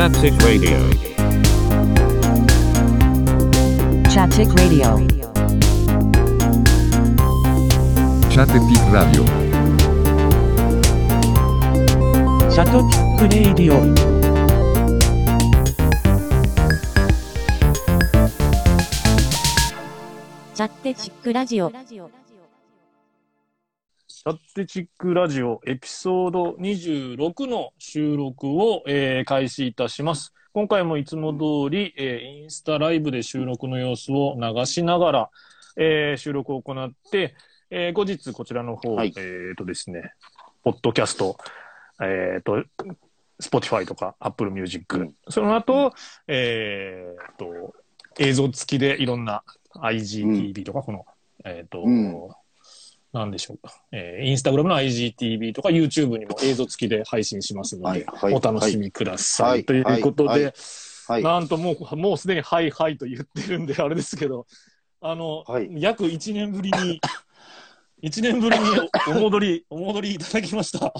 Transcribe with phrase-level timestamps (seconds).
[0.00, 0.78] Chaptic Radio.
[4.08, 4.96] Chaptic Radio.
[8.30, 9.26] Chattepic Radio.
[12.50, 13.76] シャトピックレイディオ
[20.54, 21.70] チャッテチックラジオ。
[24.20, 30.34] チャッテチックラジオエピソード26の収録を、えー開始いたします。
[30.52, 35.30] 今回もいつも通り、えーインスタライブで収録の様子を流しながら、
[35.78, 37.34] えー収録を行って、
[37.70, 39.14] えー後日こちらの方、はい。
[39.16, 40.12] えっ、とですね、
[40.64, 41.38] ポッドキャスト、
[42.02, 42.62] えっ、と、
[43.42, 45.14] Spotify とか Apple Music、うん。
[45.30, 45.94] その後、
[46.28, 47.74] えっ、と、
[48.18, 49.44] 映像付きでいろんな
[49.76, 51.06] IGTV とか、この、
[51.46, 52.28] えっ、と、うん
[53.12, 53.74] なんでしょうか。
[53.92, 59.50] えーインスタグラムの IGTV とか YouTube にも映像付きで配信しますので、はいはいお楽しみください。
[59.50, 60.54] はいということで。
[61.22, 64.46] なんともう、もうすでにはいはいと言ってるんで、あれですけど、
[65.00, 67.00] あの、はい約1年ぶりに、
[68.04, 68.64] 1年ぶりに
[69.08, 70.92] おお戻り、お戻りいただきました。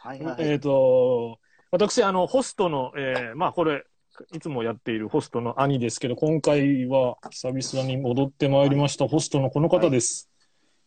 [0.00, 1.38] はいはいえっ、と、
[1.70, 3.84] 私、あの、ホストの、えーまあこれ、
[4.32, 10.31] いつもやっているホストの兄ですけど、今回は久々に戻ってまいりました、ホストのこの方です。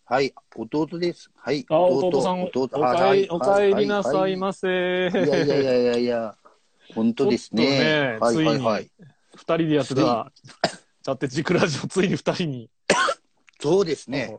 [0.08, 0.34] はい。
[0.56, 1.32] 弟です。
[1.36, 1.66] はい。
[1.68, 4.68] あ、弟さん、お弟かえはいおかえりなさいませ。
[4.68, 4.72] い
[5.16, 6.36] やいやいやいやいや。
[6.94, 8.14] 本当ですね。
[8.14, 8.92] ねはいはいはい。
[9.34, 10.32] 二人でやってた、
[11.04, 12.70] チャッテチクラジオ、ついに二人に。
[13.60, 14.38] そうですね。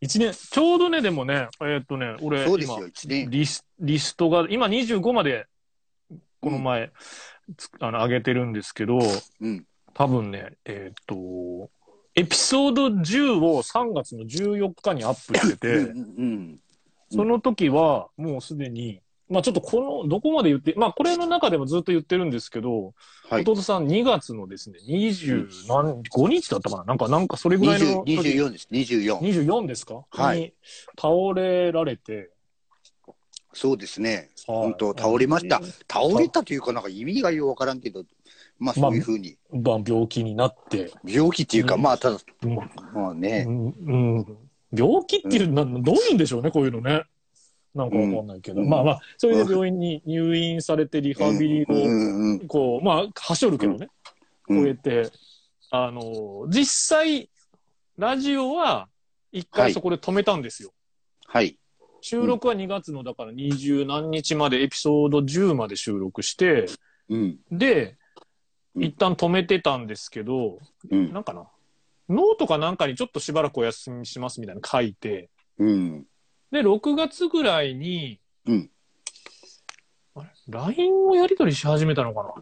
[0.00, 3.28] 一年、ちょうどね、でもね、えーっとね、俺、今そうですよ、一年。
[3.28, 5.46] リス、リストが、今25まで、
[6.40, 6.92] この前、
[7.56, 9.00] つあの、上げてるんですけど、
[9.40, 9.66] うん。
[9.94, 11.70] 多分ね、えーっと、
[12.14, 16.60] エピソード10を3月の14日にアップしてうて、んうん。
[17.10, 22.94] その時はもうすでに、まあちょっとこの、どこまで言って、まあこれの中でもずっと言ってるんですけど、
[23.28, 23.42] はい。
[23.42, 26.84] 弟さん2月のですね、20何、5日だったかな？
[26.84, 28.68] なんか、なんかそれぐらいの20 24です。
[28.72, 29.18] 24。
[29.18, 30.04] 24ですか？
[30.10, 30.52] はいに
[31.00, 32.30] 倒れられて、
[33.52, 34.30] そうですね。
[34.48, 35.60] はい本当倒れました。
[35.88, 38.02] 倒れたというか、なんか意味がよくわからんけど、
[38.60, 39.36] まあそういうふうに。
[39.50, 41.82] まあ病気になって、病気っていうか、うん。
[41.82, 42.54] まあただ、うん。
[42.54, 43.44] まあね。
[43.48, 43.66] うん。
[43.66, 44.36] うん
[44.72, 47.02] 病気っていう、などういうんでしょうね、こういうのね。
[47.74, 48.68] なんかわかんないけど、うん。
[48.68, 53.88] まあまあ、それで病院に入院されてリハビリを、こう、まあ、はしょるけどね、
[54.48, 54.64] うん。
[54.64, 55.10] 超えて、
[55.70, 57.28] あの、実際、
[57.96, 58.88] ラジオは、
[59.32, 60.72] 一回そこで止めたんですよ。
[61.26, 61.56] はい。
[62.00, 66.66] 収録は2月の、だから二十何日まで、エピソード10まで収録して、
[67.08, 67.38] うん。
[67.50, 67.99] で、うん
[68.76, 70.58] 一旦止めてたんですけど、
[70.90, 71.12] うん。
[71.12, 71.48] なんかな、
[72.08, 76.06] ノートかなんかにちょっとしばらくお休みしますみたいなの書いて、うん。
[76.50, 78.70] で、6月ぐらいに、うん
[80.16, 82.34] あれ ?LINE をやり取りし始めたのかな？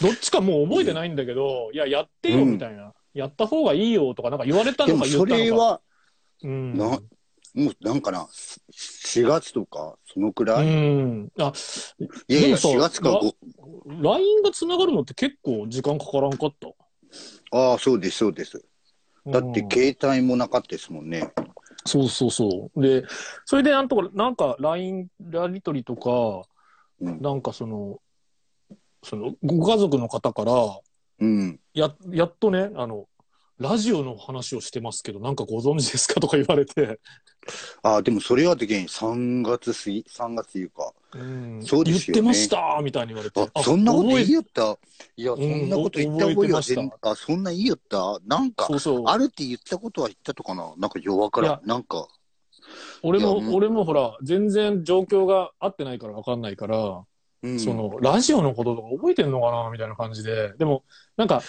[0.00, 2.94] どっちかもう覚えてないんだけど、いや、やってよ、うんみたいな。
[3.14, 5.44] やった方がいいよ、とかなんか言われたのか言ったのか。
[5.44, 5.80] れは、
[6.44, 6.78] うん。
[6.78, 7.00] な、も
[7.70, 8.28] うなんかな、
[8.70, 11.32] 4月とか、そのくらうい、ん。
[11.38, 11.52] あ、
[12.28, 13.34] いやいや、でもさ4月から5、
[14.00, 16.68] LINE が繋がるのって結構時間かからんかった？
[17.50, 18.64] ああ、そうです、そうです。
[19.26, 21.32] だってうん携帯もなかったですもんね。
[21.84, 22.82] そうそうそう。
[22.82, 23.04] で、
[23.44, 26.48] それでなんとか、なんか LINE やり取りとか、
[27.00, 27.20] うん。
[27.20, 28.00] なんかその、
[29.02, 30.52] その、ご家族の方から、
[31.20, 31.60] うん。
[31.72, 33.08] や、やっとね、あの、
[33.58, 36.20] ラジオの話をしてますけど、なんかご存知ですか？
[36.20, 37.00] とか言われて、
[37.82, 42.80] ああ、でもそれはでけん、3月過ぎ、3月というか、うんそうですよね言ってました？
[42.82, 43.50] みたいに言われて。
[43.54, 44.78] あ、そんなこと言いよった。
[45.16, 48.18] いや、そうんんなこと言った覚えは全あ、そんな言いよった？
[48.26, 49.04] なんかそ、うそう。
[49.06, 50.72] あるって言ったことは言ったとかな？
[50.76, 51.60] なんか弱から。
[51.64, 52.06] なんか、
[53.02, 57.02] 俺もも、う俺もほら、全然状況が合ってないから分かんないから、
[57.42, 57.58] うん。
[57.58, 59.70] その、ラジオのこととか覚えてんのかな？
[59.70, 60.52] みたいな感じで。
[60.58, 60.84] でも、
[61.16, 61.44] なんか、き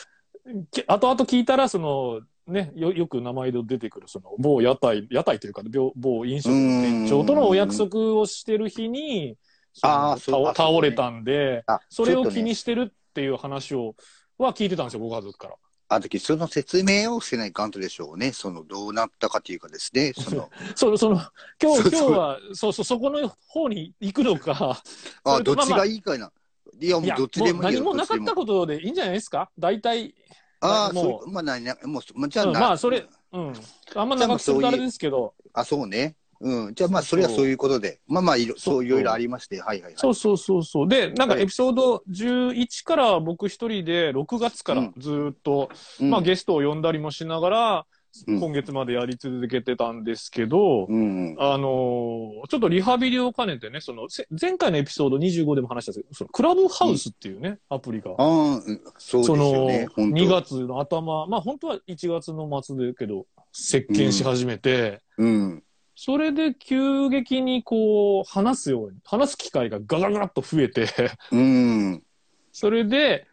[0.88, 9.38] 後々聞いたら、その、ね、よ、よく名前で出てくる、その、某屋台、屋台というか、某某飲食の店長とのお約束をしてる日に、
[9.82, 13.96] あ倒倒れたんで、あそれを気にしてるっていう話を、
[14.38, 15.56] は聞いてたんですよ、ご家族から。
[15.92, 18.31] あの時、その説明をせないかんとでしょうね。
[18.31, 20.13] その、どうなったかというかですね。
[20.13, 21.19] その、 その、その、
[21.62, 24.81] 今日、今日は、そうそう、そこの方に行くのか、
[25.25, 26.31] そあ、どっちがいいかいな。
[26.80, 30.13] いや、もいうや、どっちでもいい何もなかったことでいいんじゃないですか大体、
[30.61, 33.53] ああ、もうそう、まあ、なにな、もう、まあ、じゃあうんな、まあそれうん。
[33.95, 36.15] あんま長くするとあれですけど、あ、そうね。
[36.41, 36.73] うん。
[36.73, 38.00] じゃあ、まあ、それはそういうことで。
[38.07, 39.61] まあまあ、いろ、そういろいろありまして。
[39.61, 39.94] はいはいはい。
[39.97, 40.88] そうそうそうそう。
[40.88, 45.69] で、なんかはいエピソード11から僕一人で6月からずーっと、
[46.00, 47.83] うんまあゲストを呼んだりもしながら、うん
[48.27, 51.35] 今月までやり続けてたんですけど、うん。
[51.39, 58.11] あのーちょっとリハビリを兼ねてね、その、せ前回のエピソード25でも話したんですけど、そのクラブハウスっていうね、アプリが。
[58.11, 59.88] ああ、うんそうですそよの、ね。
[59.95, 65.63] 本当2月の頭、まあ本当は1月の末だけど、接見し始めて、うん。
[65.95, 70.88] それで急激にこう、話すように、話す機会がガガガッと増えて、
[71.31, 72.03] うん。
[72.51, 73.27] それで、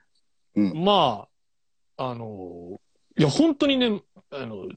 [0.55, 0.84] うん。
[0.84, 1.28] ま
[1.96, 2.81] あ、あの、
[3.19, 4.69] いや、本当にね、あの、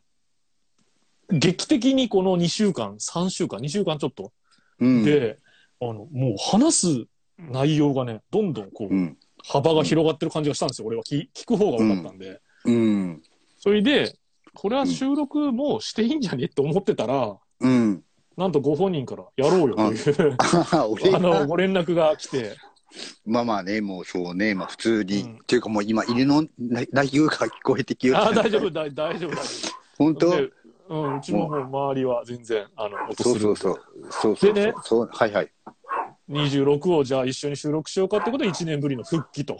[1.29, 4.31] 劇的にこの2週間、3週間、2週間ちょっと
[4.79, 5.03] うん。
[5.03, 5.37] で、
[5.81, 7.05] あの、もう話す
[7.37, 9.17] 内容がね、どんどんこう、うん。
[9.45, 10.87] 幅が広がってる感じがしたんですよ。
[10.87, 12.41] 俺は聞聞く方が多かったんで。
[12.65, 13.21] うん。
[13.57, 14.15] それで、
[14.53, 18.03] これは収録もうしていいんじゃねって思ってたら、うん。
[18.35, 22.55] なんとご本人からやろうよという、あ の、が、ご連絡が来て、
[23.25, 25.21] まあまあね、もうそうね、まあ普通に。
[25.21, 29.43] うんっていうかもう今、犬の鳴鳴き声が聞こえてきよああ、大丈夫、大大丈夫、大丈
[29.97, 30.49] 本当？
[30.89, 33.39] うん、うちの方周りは全然、あの、音する。
[33.39, 33.81] そうそうそう。
[34.09, 34.83] そうそうでねそう。
[34.83, 35.51] そうはいはい。
[36.29, 39.59] 26をじゃあ一緒に収録しようかってことで1年ぶりの復帰と。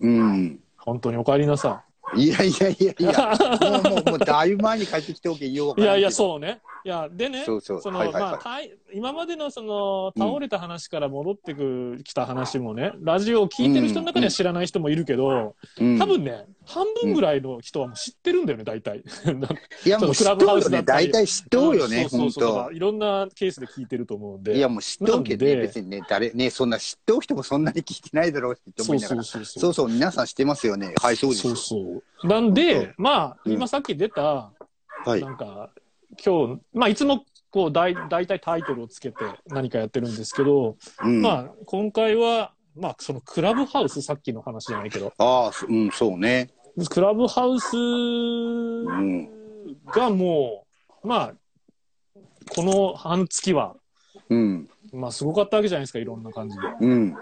[0.00, 0.60] うん。
[0.76, 1.82] 本当にお帰りなさ
[2.16, 3.04] いやいやいやいい。
[3.04, 6.12] や、も うもう、もうだいぶ前に帰ってきておけ、ようわかいやいや、う。
[6.12, 6.60] そうね。
[6.84, 19.02] いや、でね、そうそうの、はいはいはいまあ、たい今までのその、倒れた話から戻ってく、きた話もね、ラジオを聞いてる人の中には知らない人もいるけど、うん多分ね、半分ぐらいの人はもう知ってるんだよね、大体。
[19.86, 20.82] いや、 もう知っとうよね。
[20.82, 24.54] 大体知っとうよね、本当らいろんなケースで聞いてると思うんで。
[24.54, 29.22] いや、もう知っとうけどね、別にね、誰、ね、そんな知っとう人もそんなに聞いてないだろうって思そいうながら。
[29.22, 30.94] そうそうそうそう、皆さん知ってますよね。
[31.00, 31.56] はい、そうですそうよ。
[31.56, 32.26] そう。
[32.26, 34.52] なんで、まあ、うん今さっき出た、
[35.06, 35.30] はいな。
[35.30, 35.70] んか、
[36.22, 39.16] 今日、まあ、いつも、こう、だい、大体タイトルをつけて
[39.48, 41.22] 何かやってるんですけど、うん。
[41.22, 46.50] まあ、今回は、まあ、そのクラブハウス、さっきの話じゃないけど、ああ、そうん、そうね。
[46.90, 49.24] クラブハウスん
[49.92, 50.66] がも
[51.02, 51.34] う、まあ、
[52.48, 53.76] この半月は、
[54.28, 54.68] うん。
[54.92, 56.62] まあ、すごかったわけじゃないですか、いろんな感じで。
[56.80, 57.16] うん。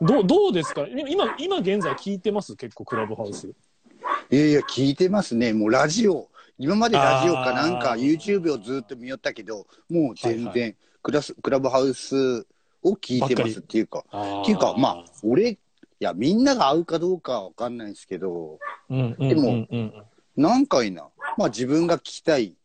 [0.00, 0.86] どう、どうですか？
[0.88, 2.56] 今、今現在聞いてます？
[2.56, 3.48] 結構、クラブハウス。
[3.48, 5.52] いやいや、聞いてますね。
[5.52, 6.28] もうラジオ。
[6.58, 12.46] 今までラジオかなんか YouTube をずっと見よったけど、もう全はい然クラス、クラブハウス
[12.82, 14.04] を聞いてますっていうか、
[14.42, 15.58] っていうか、まあ、俺、い
[15.98, 18.58] や、みんなが合うかどうかはわかんないですけど、
[18.88, 19.92] うん、うん、でもうんうん。
[20.36, 22.56] なんかいな、まあ自分が聞きたい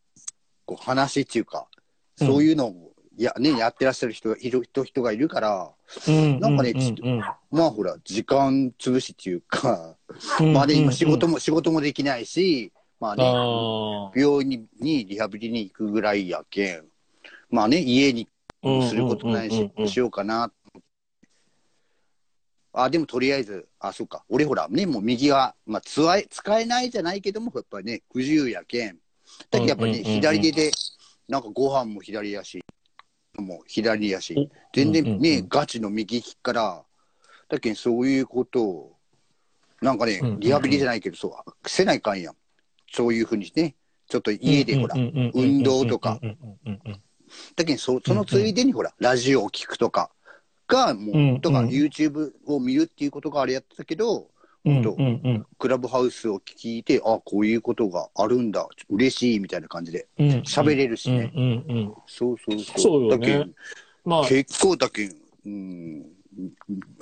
[0.66, 1.66] こう話っていうか、
[2.16, 5.70] そういうのを、や、ね、やってらっしゃる人がいる人、人がいるから、
[6.08, 6.74] うん、なんかね
[7.50, 9.96] まあほら、時間潰しっていうか、
[10.40, 16.84] うんまあね、今仕事も、も、仕事もできないし、まあね、あ病院ににリハビリに行くぐらいやけん、
[17.48, 20.52] まあね、家にーすることないししようかな。
[22.72, 24.24] あ、でもとりあえず、あ、そうか。
[24.28, 28.98] 俺ほら、ね、もう右は、まあ、使え、使えないじゃないけども、やっぱりね、不自由やけん。
[29.50, 30.70] だけどやっぱりね、左手で、
[31.28, 32.62] なんかご飯も左やし、
[33.38, 36.84] もう左やし、全然ね、ガチの右利きから、
[37.48, 38.96] だけんそういうことを、
[39.82, 42.36] なんかねリハビリじゃないけど、そう、せないかんやん。
[42.92, 43.74] そういうふうにね、
[44.08, 44.94] ちょっと家でほら、
[45.34, 46.20] 運動とか
[47.56, 50.10] だけどそそのついでにほら、ラジオを聞くとか
[50.66, 54.28] が、もう、とか YouTube を見るっていうことがあれやってたけど、
[55.58, 61.32] クラブハウスを聞いて、あこういうことがあるんだ、嬉しいみたいな感じで喋れるしね。
[62.06, 62.80] そうそうそう。
[62.80, 63.50] そうよねだけ
[64.04, 65.10] まあ、結構だけ、
[65.44, 66.06] うん、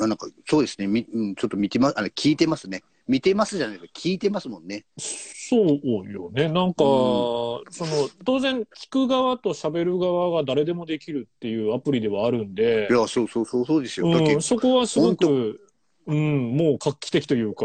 [0.01, 2.83] あなんかそうですね、みうん、ちょっと見てま、あの聞いてますね。
[3.09, 4.85] 見てますじゃないけど、聞いてますもんね。
[4.99, 6.49] そうよね。
[6.49, 14.07] なんか、その、当然、聞く側と喋る側が誰でもできるっていうアプリではあるんでい、や、そうそうそうそうですよ。
[14.09, 15.61] うん、そこはすご本く、
[16.07, 17.65] うん、もう画期的というか、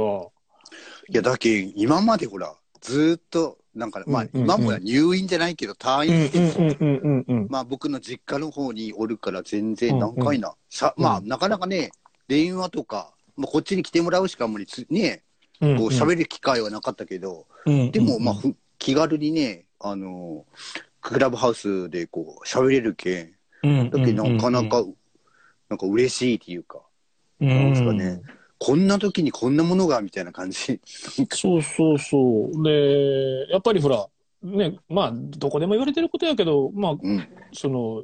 [1.09, 7.47] いや、だけん今までほら、ずーっと、なんか、まあ、うんうんうん今もや入院じゃないけど、退うん院してうんうんうんうんうん。
[7.50, 10.55] まあ僕の実家の方におるから全然うん何回な。
[10.69, 11.91] さまあなかなかね、
[12.27, 15.32] 電話とか、まあこっちに来てもらうしかもにつね、うん
[15.77, 20.46] こう喋る機会はなかったけど、うんでもまあふ気軽にね、あの
[21.01, 24.84] クラブハウスでこう喋れるけん、うん、だけどなかなか、
[25.70, 26.82] なんか嬉しいっていうか、
[27.39, 28.22] なんですかね。
[28.60, 30.79] こんな時にこんなものがみたいな感じ。
[31.32, 32.63] そうそうそう。
[32.63, 34.08] で、やっぱりほら、
[34.41, 37.27] ね、まあ、どこでも言われてることやけど、まあ、うん。
[37.51, 38.03] その、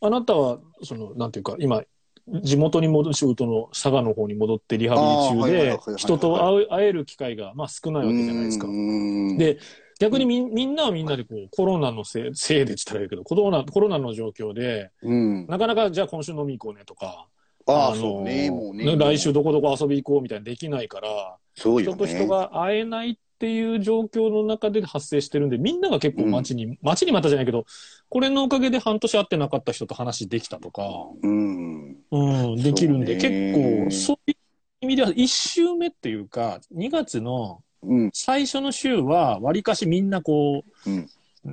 [0.00, 1.82] あなたは、その、なんていうか、今、
[2.28, 8.70] 地元に戻る仕事の佐賀の方に戻ってリハビリ中で人と会える機会が、まあ少ないわけじゃないですかう。
[8.70, 9.58] んで
[9.98, 15.46] 逆にみみんなはみんなでこうコロナのせいせいでって言ったらいいけどコロナ、コロナの状況で、うん。
[15.46, 17.28] なかなかじゃあ今週飲み行こうねとか、
[17.66, 18.96] ああ、のそうね、もうね。
[18.96, 21.96] 来週どこどこ遊び行こうみたいなできないから、そうよね。
[21.96, 27.66] 人と人が会えないっっていう状況の中で発生してるんで、みんなが結構待ちに、待ちに待ったじゃないけど、
[28.08, 30.82] これのおかげで半年会ってなかった人と話できたとか、
[31.22, 31.96] うん。
[32.10, 34.36] うん、できるんで、結構、そういう
[34.80, 38.10] 意味では、1週目っていうか、2月のうん。
[38.14, 41.08] 最初の週は、わりかしみんなこう、うん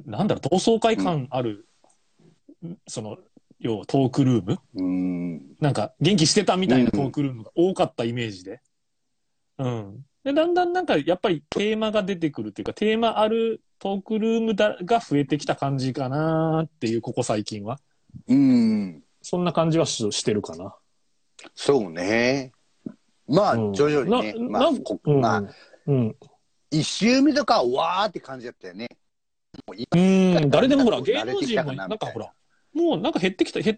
[0.05, 1.67] なんだろう、同窓会感ある、
[2.87, 3.17] その、
[3.59, 4.59] 要はトークルーム？
[4.75, 5.55] うん。
[5.59, 8.61] なんか、元気してたみたいなトークルームが多かったイメージで。
[9.59, 10.05] うん。
[10.23, 17.79] で、だんだんなんか、やっぱりテーマが出てくるっていうか、テーマあるトークルームだが増えてきた感じかなっていう、ここ最近は。
[18.27, 19.03] うん。
[19.21, 20.75] そそんな感じはししてるかな。
[21.87, 22.51] うね。
[23.27, 24.35] まあ、うん徐々にね。
[24.49, 25.21] まあ、ななこうん。
[25.21, 25.43] まあ、
[25.87, 26.15] うん。
[26.71, 28.87] 一周目とかはわーって感じだったよね。
[29.67, 32.33] もうん、誰でもほら、慣芸能人もかなんかほら、
[32.73, 33.77] もうなんか減ってきた、減っ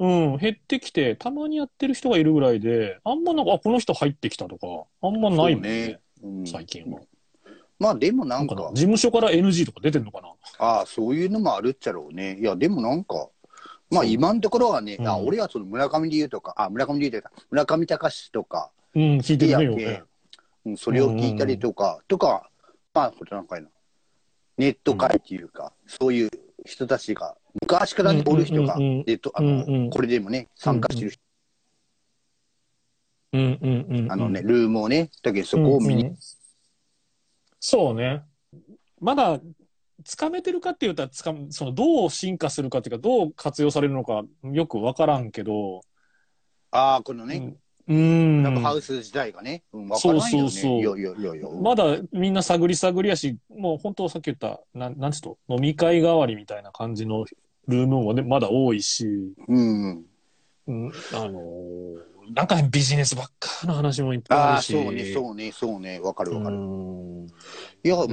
[0.00, 4.66] うん、減ってきて、たまにやってる人がいるぐらいで、あんまなんか、あ、この人入ってきたとか、
[5.02, 6.46] あんまないもんね、うん。
[6.46, 7.00] 最近は。
[7.78, 10.28] まあ、でもななんんか事、務所から NG とか出てんのかな。
[10.58, 12.38] ああ、そういうのもあるっちゃろうね。
[12.38, 13.28] いや、でもなんか、
[13.90, 15.08] まあ今のところはね、うん。
[15.08, 20.02] あ俺はその村上龍とか、あ、村上龍と村上隆とか、うん、聞いてるね、よね。
[20.66, 22.50] うん、それを聞いたりとか、とか、
[22.92, 23.68] まあ、なんかいな、
[24.56, 26.30] ネット界っていうか、そういう
[26.66, 31.20] 人たちが、昔からねうんおる人が、うんうんうんネット、あの、これでもね、参加してる人、
[33.32, 34.12] うんうんうんうん。
[34.12, 36.18] あのね、ルームをね、だけどそこを見に、うんうん
[37.60, 38.22] そうね。
[39.00, 39.40] まだ、
[40.04, 45.80] つかめてるかって言ったら、つかめ、その、どう進化するかっていうか、どう活用されるのか、よくわからんけど、
[46.70, 47.56] ああ、このね、うん。
[47.88, 50.30] ラブハウス時代がね、うん、わからんよね。
[50.30, 51.48] そうそうそういやいやいや。
[51.62, 57.24] まだみんな探り探りやし、もう本当さっき言った、なん、なんつうと、飲み会代わりみたいな感じの
[57.66, 59.06] ルームもね、まだ多いし、
[59.46, 60.04] うん。
[60.66, 64.72] うん、あのーなんかビジネスばっかの話もいっぱいああ、あるし。
[64.72, 66.56] そうね、そうね、そうね、わかるわかる。
[66.56, 67.26] うん
[67.82, 68.06] いや、まあ、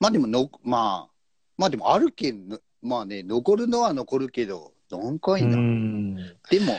[0.00, 1.12] まあでもの、まあ、
[1.58, 5.56] まあでもあるけん、まあね、残るのは残るけど、何回な。
[5.56, 6.78] うんでも、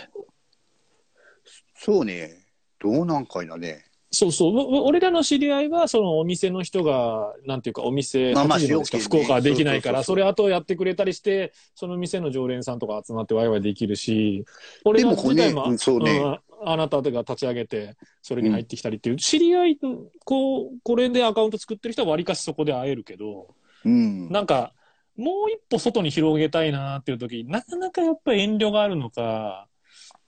[1.81, 2.45] そうね、
[2.79, 3.85] どうなんかいなね。
[4.11, 4.57] そうそう。
[4.57, 14.43] お俺らの知り合いは、そのお店の人が、なんていうか、お店、まあまあ8時までしか使用権ね福岡はできないから、それ後やってくれたりして、その店の常連さんとか集まってワイワイできるし、
[14.83, 19.79] 俺ら自体も、うんそうねんあなたが立ち上げて、それに入ってきたりっていう、知り合い、
[20.25, 23.55] こう、これでアカウント作ってる人は割かしそこで会えるけど、
[23.85, 24.29] うん。
[24.29, 24.73] なんか、
[25.15, 29.67] もう一歩外に広げたいなっていう時なかなかやっぱり遠慮があるのか、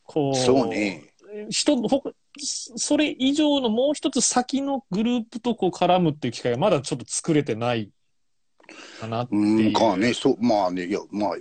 [0.04, 1.11] こう、そうね。
[1.50, 1.78] 人、
[2.38, 7.92] それ以上のもう一つ先のグループとこう絡むっていう機会がまだちょっと作れてない
[9.00, 9.70] かなってういう。
[9.70, 11.36] ん、かね、そう、まあね、いや、まあ、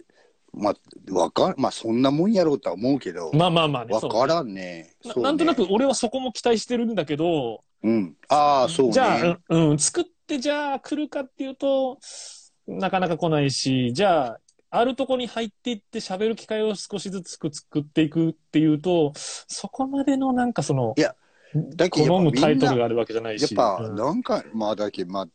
[0.52, 3.94] まあ、わかまあ、そんなもんやろうとは思うけど、まあまあまあね。
[3.94, 4.94] わからんね。
[5.04, 8.16] ねななんとなく俺はそこも期待してるんだけど、うん。
[8.28, 8.92] ああ、そうね。
[8.92, 11.98] じゃあ、うん、うん作ってじゃあ来るかっていうと、
[12.66, 14.40] なかなか来ないし、じゃあ、
[14.70, 21.14] あるとこに入っていって喋る機会を少しずつ作っていくっていうと、そこまでのなんかそのい、や
[21.54, 23.42] だけど好むタイトルがあるわけじゃないし。
[23.42, 25.28] やっぱ、うんなんか、まあ、だけまあ、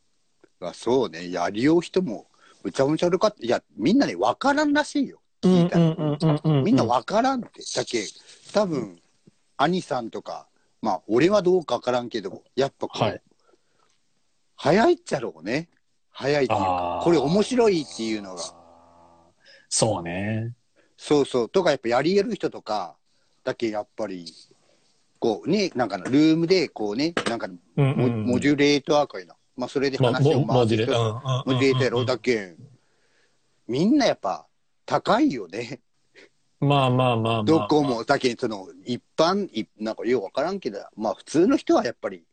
[0.60, 2.28] まあ、そうね、やりよう人も、
[2.64, 5.20] むちゃむちゃあるかって、いや、みんなね、わからんらしいよ。
[5.44, 7.62] みんなわからんって。
[7.76, 8.06] だけ、
[8.54, 9.00] 多分、
[9.58, 10.48] 兄さんとか、
[10.82, 13.22] まあ、俺はどうかわからんけど、やっぱこう、はい
[14.58, 15.70] 早いっちゃろうね。
[16.12, 18.42] 早いっていうかこれ面白いっていうのが。
[19.78, 20.54] そうね。
[20.96, 21.50] そうそう。
[21.50, 22.96] とか、やっぱやり得る人とか、
[23.44, 24.26] だけやっぱり、
[25.20, 29.36] こうね、なんかのルームで、こうね、なんかのうんモ,、うんうんジュレーターかいな。
[29.58, 30.86] まあ、それでまあ、話をも文字で。
[30.86, 32.56] 回す人うんうんうんモジュレーターやろうだけん。
[33.68, 34.48] みんなやっぱ、
[34.86, 35.82] 高いよね。
[36.62, 37.44] まあまあまあまあ。
[37.44, 42.24] どこも、だけんその、一般、いなんかようわからんけど、まあ、普通の人はやっぱり、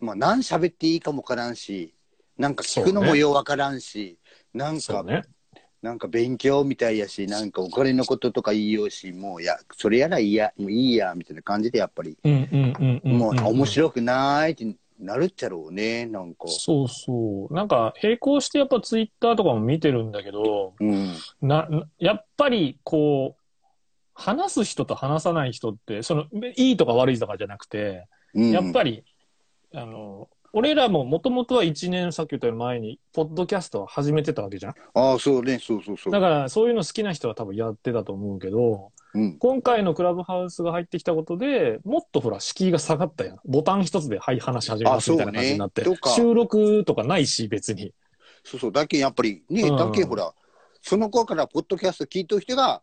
[0.00, 1.94] まあ、何喋っていいかもわからんし、
[2.36, 4.18] なんか聞くのもようわからんし、
[4.52, 5.22] なんか、ね。
[5.82, 12.16] なんか勉強みたいやし、なんかお金のこととか言いようし、もうや、それやらいいや、もういいや、みたいな感じでやっぱり。
[13.04, 16.48] もう面白くないってなるっちゃろうね、なんか。
[16.48, 17.54] そうそう。
[17.54, 21.14] なんか、並行してやっぱツイッターとかも見てるんだけど、うん。
[21.42, 23.64] な、なやっぱりこう、
[24.14, 26.24] 話す人と話さない人って、その、
[26.56, 29.04] いいとか悪いとかじゃなくて、うん、やっぱり、
[29.74, 34.74] あの、俺らももともとは1年さっき言ったように前に、ポッドキャストを始めてたわけじゃん。
[34.94, 36.12] ああ、そうね、そうそうそう。
[36.12, 39.38] だから、そういうの好きな人は多分やってたと思うけど、うん。
[39.38, 43.38] 今回のクラブハウスが入ってきたことで、もっとほら、敷居が下がったやん。
[43.44, 45.82] ボタン一つで、はい、話し始めますみたいな感じになって。
[45.82, 47.92] ね収録とかないし、別に。
[48.44, 48.72] そうそう。
[48.72, 50.32] だけやっぱりね、うんだけほら、
[50.82, 52.82] その頃からポッドキャスト聞いとる人が、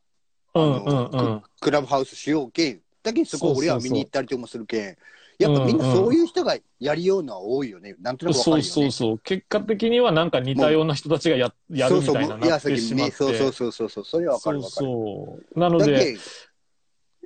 [0.55, 1.41] うんうんうん。
[1.59, 2.81] クラブハウスしようけん。
[3.03, 4.97] だけそこ俺は見に行ったりとかもするけん。
[5.43, 7.95] やっぱみんなそういう人がやりようのは多いよね。
[7.99, 8.69] なんとなくわかそうるよね。
[8.69, 9.19] そうそう。
[9.19, 13.15] 結果的にはなんか似たような人たちがややるみたいなそうそうなってしまって。
[13.15, 14.05] そうそうそうそうそう。
[14.05, 14.71] それはわかるわかる。
[14.71, 15.59] そうそう。
[15.59, 16.17] なので、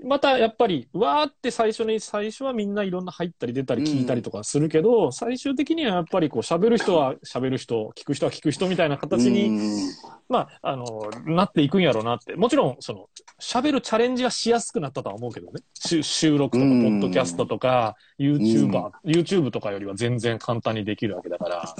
[0.03, 9.91] またやっぱり、わーって最初に、最初はみんないろんな入ったり出たり聞いたりとかするけど、最終的にはやっぱりこう喋る人は喋る人、聞く人は聞く人みたいな形に、うん
[10.29, 12.35] まあ、あの、なっていくんやろうなって。
[12.35, 13.09] もちろん、その、
[13.41, 15.61] 喋るチャレンジはしやすくなったとは思うけどね。
[15.73, 21.75] し収録とか、ポッドキャストとか、YouTuber、YouTube とかよりは全然簡単にできるわけだから。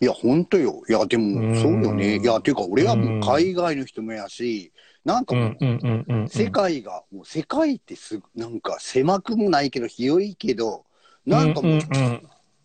[0.00, 0.82] いや、ほんとよ。
[0.88, 2.16] いや、でも、そうよね。
[2.16, 4.89] うんいや、ていうか、俺はもう海外の人もやし、うん
[5.60, 6.28] うんうんう。
[6.28, 10.84] 世界が、もう世界ってすぐ、なんか狭くもないけど、広いけど、
[11.26, 11.80] なんかもう、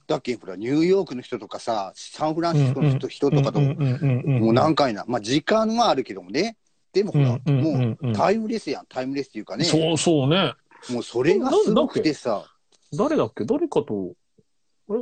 [0.08, 6.58] だっけ、ほら、ニューヨークの人とかさ、サンフランシスコの人,、人とかとも、もう何回な、まあ時間はあるけどもね、
[6.94, 10.54] でもほら、もうタイムレスやん、タイムレスっていうかね、そうそうね。
[10.90, 12.46] もうそれがすごくてさ、
[12.94, 14.14] 誰だっけ誰かと、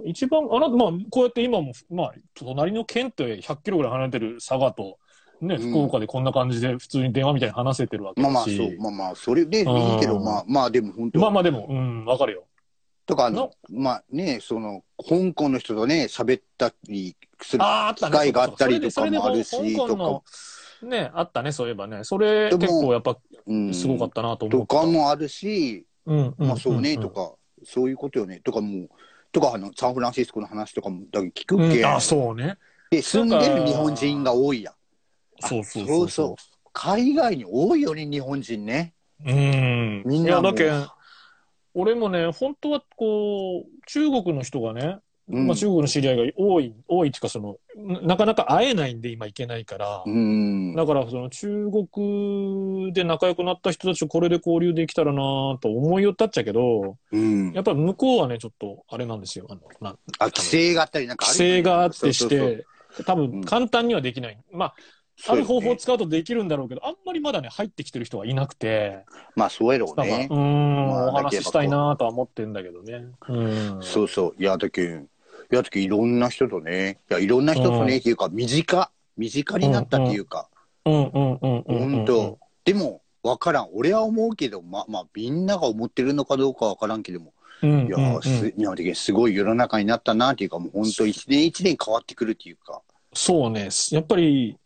[0.05, 4.97] 一番、あなた、まあ、こうやって今も、まあ、隣の県って100キロぐらい離れてる佐賀と、
[5.41, 8.31] ね、うん福岡でこんな感じで普通に電話みたいに話せてるわけだし。
[8.31, 9.65] まあまあそう、まあまあ、それでいい
[9.99, 12.45] けど、うんまあまあでも本当、まあまあでも、うん、わかるよ。
[13.05, 17.63] とかあの、まあね、その、香港の人とね、喋ったりする。
[17.95, 22.03] 機会があったりとかもあるし、とか、ね、あったね、そういえばね。
[22.03, 24.75] それ結構やっぱうんすごかったなと思った。
[24.75, 26.47] とかもあるし、うん、うん。
[26.47, 27.09] まあそうね、んと。
[27.09, 27.33] か、
[27.65, 28.39] そういうことよね。
[28.39, 28.89] とかもう、
[29.31, 32.57] とかあの、サンフランシスコの話とかも、だけ聞くっけ、うん、あ、そうね。
[32.89, 34.73] で、住んでる日本人が多いやん。
[35.47, 36.35] そうそうそうそう。
[36.73, 38.93] 海外に多いよね、日本人ね。
[39.25, 40.03] うん。
[40.05, 40.87] みんなだけん、
[41.73, 50.75] 俺もね、本当はこう、中国の人がね、うんまあ中国の知り合いが多い、多いっていうかその、ななかなか会えないんで今行けないから、うん。
[50.75, 55.21] だからその中国で仲良くなった人たちとこれで交流できたらな
[55.61, 57.61] と思いよったっちゃけど、うんや。
[57.61, 59.47] っぱり向こうはね、ちょっとあれなんですよ。
[59.49, 62.65] あの、なあ、規制があったりなんかあ規制があってして、
[63.05, 64.37] 多分簡単にはできない。
[64.51, 64.75] まあ、
[65.27, 69.05] ある方法を使うとできるんだろうけど、あんまりまだね、入ってきてる人がいなくて、
[69.35, 70.33] まあ、そうやろうねう。
[70.33, 73.05] ーん、まあお話ししたいなとは思ってんだけどね。
[73.29, 73.79] うん。
[73.81, 74.41] そうそう。
[74.41, 80.49] いや、だけん、いや、だけんいろんな人とね、いや、いろんな人とうんね、っていうか、身近、身近になったっていうか、
[80.85, 81.79] うんうんうんうんうん。
[81.95, 83.69] 本当でも、わからん。
[83.73, 87.87] 俺は思うけど、まあまあ、みんなが思ってるのかどうかわからんけども、うん。
[87.87, 92.81] いや、す、いや、だけんすごい世の中になったなっていうか、もう本当一年一年変わってくるっていうか、
[93.13, 93.69] そうね。
[93.91, 94.57] やっぱり、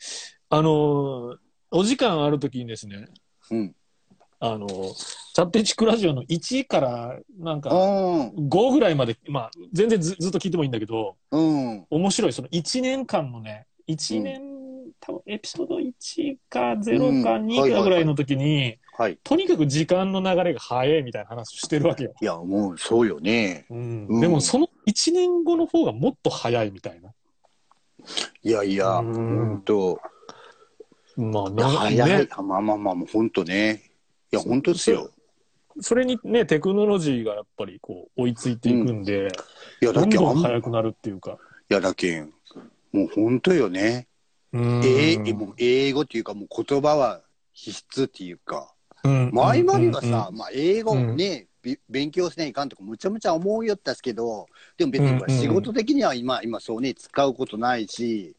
[0.49, 1.37] あのー、
[1.71, 3.07] お時間あるときにですね、
[3.51, 3.75] うん。
[4.39, 4.93] あのー、
[5.33, 8.29] チャッテチクラジオの1から、なんか、うん。
[8.47, 11.85] 5ぐらいまで、まあ、全然ずずっと聞いてもいいんだけど、うん。
[11.89, 12.33] 面白い。
[12.33, 14.41] その1年間のね、1年、
[15.01, 19.19] 多分エピソード1か0かうん2かぐらいの時に、はい。
[19.23, 22.13] とにかく時間の流れが早いみたいな話をしてるわけよ。
[22.21, 23.65] いや、もう、そうよね。
[23.69, 27.11] うんうんでもその1年後の方がもっと早いみたいな。
[28.43, 29.99] いやいや、うん本当
[31.17, 31.95] まあ、い。
[31.95, 33.83] ね、まあまあまあ、もう本当ね。
[34.31, 35.09] いや、本当ですよ。
[35.79, 39.27] それにね、テクノロジーがやっぱりこう追いついていくんで、
[39.81, 41.37] いや、どんどんだけんあん、い早くなるっていうか。
[41.69, 42.33] や、だけん、
[42.91, 44.07] もう本当よね。
[44.53, 47.21] うんええもう英語っていうか、もう言葉は
[47.53, 51.17] 必須っていうか、うん前まではうんさ、まあ、英語うん
[51.89, 58.35] 勉強しないかんとか、むちゃむちゃ思うよったっすけど、でも別に仕事的には今、今そうね、使うことないし、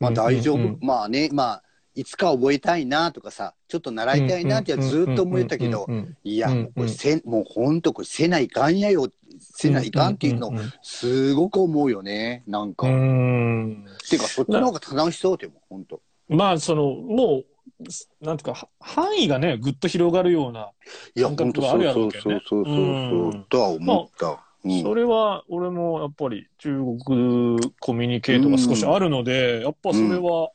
[0.00, 0.78] まあ大丈夫。
[0.80, 1.62] まあね、まあ、
[1.94, 5.86] いつか覚えたいなとかさ、ちょっと習いたいなってずっと思ってたけど、
[6.24, 9.08] いや、もうこれせ、もうほんとこれせないかんやよ、
[9.40, 10.52] せないかんっていうの
[10.82, 12.88] すごく思うよね、なんか。
[12.88, 16.00] うんていうか、そっちの方が楽しそうでも、ほんと。
[16.28, 20.70] まあ、その、もう、なんていうか、範囲がね、ぐっと広がるような、
[21.16, 24.28] 感覚があるやろそうそううけどねそうそうそううとは思った。
[24.28, 24.44] うん
[24.82, 30.52] それは、俺もやっぱり中国コミュニケートが少しあるので、やっぱそれは、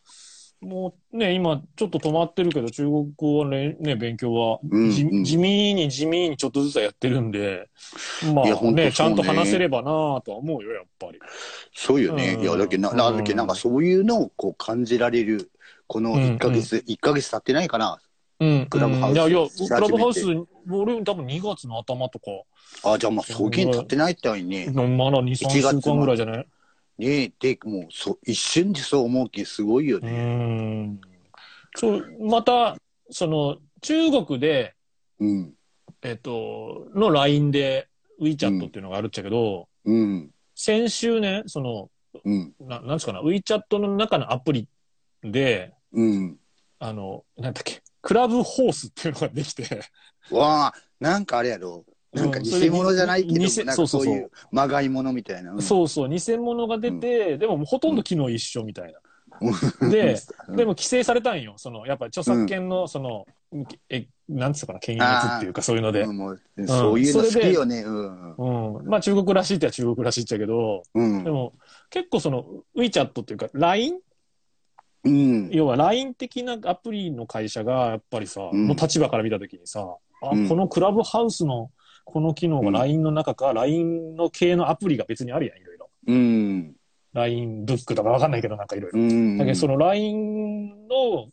[0.61, 7.69] もうね、今ちょっと止まってるけど、中国語はね、ね勉強はうん地,、うん地味に地味にちょっとずつはやってるんで、
[8.33, 9.83] まあね、ちゃんと話せればな
[10.21, 11.19] とは思うよ、やっぱり。
[11.73, 12.33] そうよね。
[12.37, 15.49] うんいや、だけどな、なだけどなんかそういうのをこう感じられる、
[15.87, 17.97] この1ヶ月、1ヶ月経ってないかな？
[18.41, 18.67] うん。
[18.69, 20.25] クラブハウスいやいや、クラブハウス、
[20.69, 22.25] 俺多分2月の頭とか、
[22.83, 24.67] あ、じゃあまあ、そうげん経ってないっていね。
[24.73, 24.87] まだ
[25.21, 26.47] 2、3 1月週間ぐらいじゃない？
[26.99, 30.11] ねで、もう、そう、一瞬でそう思うけすごいようね。
[30.11, 31.01] ん。
[31.75, 32.75] そう、また、
[33.09, 34.75] その、中国で、
[35.19, 35.53] うん。
[36.01, 37.87] えっと、の LINE で
[38.21, 40.29] WeChat っていうのがあるっちゃけど、うん。
[40.55, 41.89] 先週ね、その、
[42.25, 42.53] うん。
[42.59, 44.67] ななんですかな、WeChat の中のアプリ
[45.23, 46.37] で、うん。
[46.79, 49.81] あの、なんだっけ、クラブホースっていうのができて、
[50.31, 51.85] わあ、なんかあれやろ。
[52.13, 55.53] なんか偽物じゃないけど、うそうそうかそういうまがいものみたいな。
[55.53, 58.99] うんそうそう、偽物が出て、でもほとんど機能一緒みたいな。
[59.89, 60.17] で、
[60.47, 61.53] うんでも規制されたんよ。
[61.57, 63.25] その、やっぱ著作権の、その、
[63.89, 66.11] え、なんつうかな、検閲っていうかそういうのでう。
[66.11, 66.17] ん
[66.67, 67.83] そういうの好きよね。
[67.83, 68.35] うん。
[68.77, 68.85] うん。
[68.87, 71.31] まあ中国らしいっては中国らしいっちゃけど、うんで。
[71.31, 71.53] も
[71.89, 72.45] 結構その
[72.75, 73.99] WeChat っていうか LINE?
[75.05, 75.49] うん。
[75.51, 81.71] 要は LINE 的なアプリの会社がやっぱりさ、うんの立場から見たときにさ、あ、うんこのクラブハウスの
[82.09, 85.89] この機能が LINE の中か、LINE の系のアプリが別にあるやん、いろいろ。
[86.07, 86.75] うん。
[87.13, 88.99] LINE ブックとかわかんないけどなんかいろいろ。
[88.99, 89.37] うん。
[89.37, 91.29] だけどその LINE の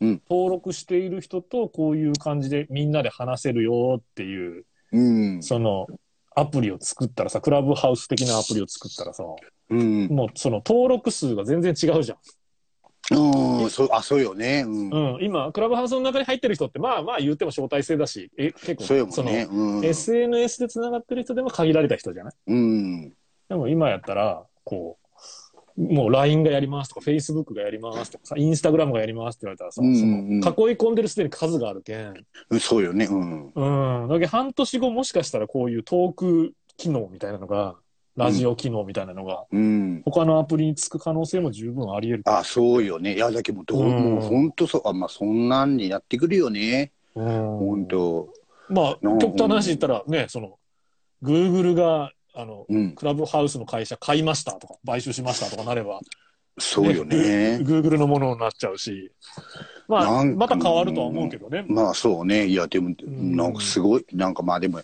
[0.00, 5.42] うん登録している人とこういう感じでみんなで話せるよっていう、うん。
[5.42, 5.86] その
[6.34, 9.24] アプリを作ったらさ、クラブハウス的なアプリを作ったらさ、
[9.70, 10.06] うん。
[10.08, 12.18] もうその登録数が全然違うじゃん。
[13.10, 13.70] うん。
[13.70, 14.64] そう、あ、そうよね。
[14.66, 15.14] うん。
[15.14, 19.48] うん、今、クラブハウスの中に入ってる人って、まあまあ言っても招待制だし、え結構、そうよもんね。
[19.50, 19.84] うんの、。
[19.84, 22.34] SNS で繋がってる人でも限られた人じゃない？
[22.46, 23.10] うん。
[23.48, 24.96] でも今やったら、こ
[25.76, 32.14] う、もう LINE がやりますとか、Facebook がやりますとかさ、Instagram がやりますって言われたらさ、うんそのうん囲い込んでるすでに数があるけん。
[32.60, 33.06] そうよね。
[33.06, 34.02] うん。
[34.02, 34.08] うん。
[34.08, 37.76] だけど半年後もしかしたらこういうトーク機能みたいなのが、
[38.16, 40.02] ラジオ機能みたいなのが、うん。
[40.04, 42.22] 他のアプリにつく可能性も十分あり得る。
[42.26, 43.14] あ、そうよね。
[43.14, 46.92] いや、だけど、どう、うんもう本当そう、あ、まあ、そんなんになってくるよね。
[47.14, 48.28] うん本当。
[48.68, 50.58] まあ、うん極端な話言ったらね、その、
[51.22, 52.94] Google が、あの、うん。
[52.94, 56.00] クラブハウスの会社買いましたとか、買収しましたとかなれば、
[56.58, 57.58] そうよね。
[57.62, 59.12] Google のものになっちゃうし、
[59.88, 61.64] まあ、また変わるとは思うけどね。
[61.68, 62.46] まあ、そうね。
[62.46, 64.80] いや、でも、んなんかすごい、なんかまあでも、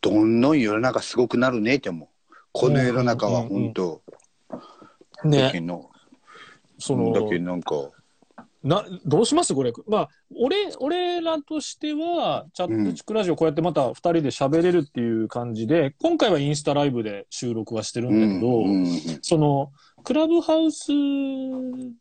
[0.00, 2.08] どんどん世の中すごくなるねって思う。
[2.52, 4.02] この世の中は本当、
[5.24, 5.90] だけね、ど、
[6.78, 7.74] その、だけどなんか、
[8.62, 9.54] な、どうします？
[9.54, 9.72] これ。
[9.88, 18.88] まあ、俺、俺らとしては、チャットチクラジオこうやってまた二人で喋れるっていう感じで、今回はインスタライブで収録はしてるんだけど、うんうん
[19.22, 19.72] その、
[20.04, 20.92] クラブハウス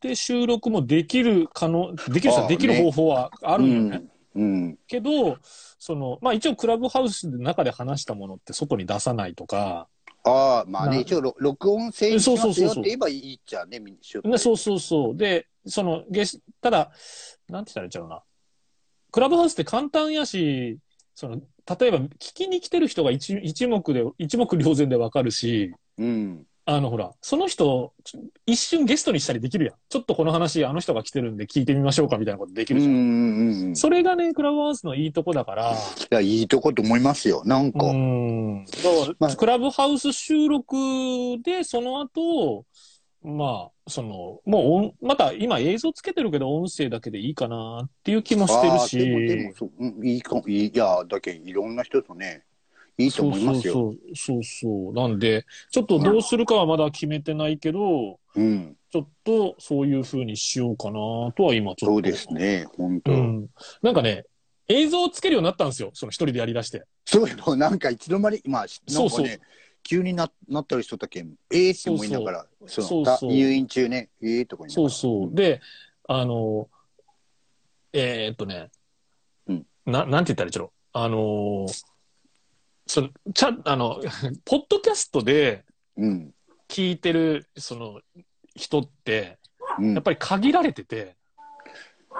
[0.01, 4.03] で収録もできる可能、できるああできるね方法はあるんよね。
[4.35, 4.77] うん。
[4.87, 5.37] けど、
[5.79, 9.87] その、まあ一応クラブハウスの中で話したものって外に出さないとか、
[10.23, 14.29] ああ、まあなね、一応ろ、録音制にしますよって言えばいいっちゃね、みんな。
[14.29, 15.17] ね、そうそうそう。
[15.17, 16.91] で、その、ゲスただ、
[17.49, 18.21] なんて言ったらいいんちゃうな。
[19.11, 20.77] クラブハウスって簡単やし、
[21.15, 21.37] その、
[21.79, 26.45] 例えば聞きに来てる人が一一目で、一目瞭然でわかるし、うん。
[26.65, 27.91] あのほら、その人、
[28.45, 29.75] 一瞬ゲストにしたりできるやん。
[29.89, 32.93] ちょっとこの話、あの人が来てるんで聞いてみましょうかみたいなことできるじゃん。
[32.93, 35.73] うんうんそれがね、クラブハウスのいいとこだから、
[36.11, 37.41] や、いいとこと思いますよ。
[37.45, 37.85] なんか。
[37.85, 38.65] うん。
[38.65, 40.75] だから、まあクラブハウス収録
[41.43, 42.65] で、その後、
[43.23, 49.55] まあ、その、もう音、また今映像つけてるけど音声だけでいいかなっていう気もしてるああでも、でもし。
[49.57, 52.43] そう、うんいいかも、いい、いや、だけどいろんな人とね、
[53.03, 53.73] いいと思いますよ。
[53.73, 54.93] そうそうそうそう。
[54.93, 58.75] なんで、ちょっとどうするかはまだ決めてないけど、うん。
[58.91, 60.93] ちょっとそういう風にしようかな
[61.35, 61.93] とは今ちょっと。
[61.93, 63.47] そうですね、本当、うん。
[63.81, 64.25] なんかね、
[64.67, 65.91] 映像をつけるようになったんですよ。
[65.93, 66.83] その一人でやり出して。
[67.05, 69.27] そういうの、なんかいつの間に、まあ、ね、そうそう
[69.83, 75.35] 急にななったりしとったけん、ええって思いながら、そうそうた入院中ね、ええとかそうそう。
[75.35, 75.61] で、
[76.07, 76.69] あの、
[77.93, 78.69] えーっとね、
[79.47, 80.69] うんな、なんて言ったらいいんだろう。
[80.93, 81.65] あの、
[82.87, 84.01] その、ちゃ、あの、
[84.45, 85.65] ポッドキャストで
[85.97, 86.33] うん。
[86.67, 88.01] 聞いてる、その、
[88.55, 89.39] 人って、
[89.79, 89.93] うん。
[89.93, 91.15] やっぱり限られてて、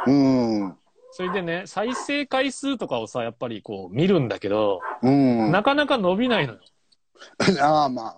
[0.08, 0.78] うん。
[1.12, 5.52] それでね、再生回数とかをさ、やっぱりこう見るんだけど、うん。
[5.52, 6.60] なかなか伸びないのよ。
[7.62, 8.18] ああ、まあ。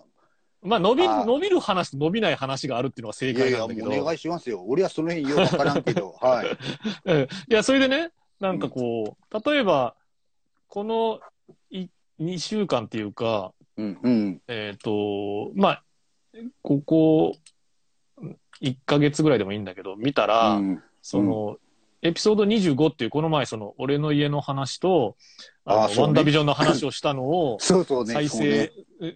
[0.62, 3.90] まあ伸びるあ、ー伸びる話と伸びない話があるっていうのが正いやいや、解なんだけど。
[3.90, 4.62] もうお願いしますよ。
[4.66, 6.58] 俺はその辺よくわからんけど、 はい。
[7.04, 9.94] うんいや、それでね、なんかこう、例えば、
[10.68, 11.20] この
[11.70, 11.88] い
[12.20, 14.42] 2週間っていうか、うん、うん。
[14.48, 15.84] えっ、と、まあ、
[16.62, 17.36] ここ
[18.60, 21.58] 1ヶ月ぐらいでもいいんだけど、見たら、うんその、
[22.00, 25.16] エピソード25っていうこの前、その、俺の家の話と、
[25.64, 28.14] あのワンダビジョンの話をしたのを そうそうね。
[28.14, 28.72] 再生、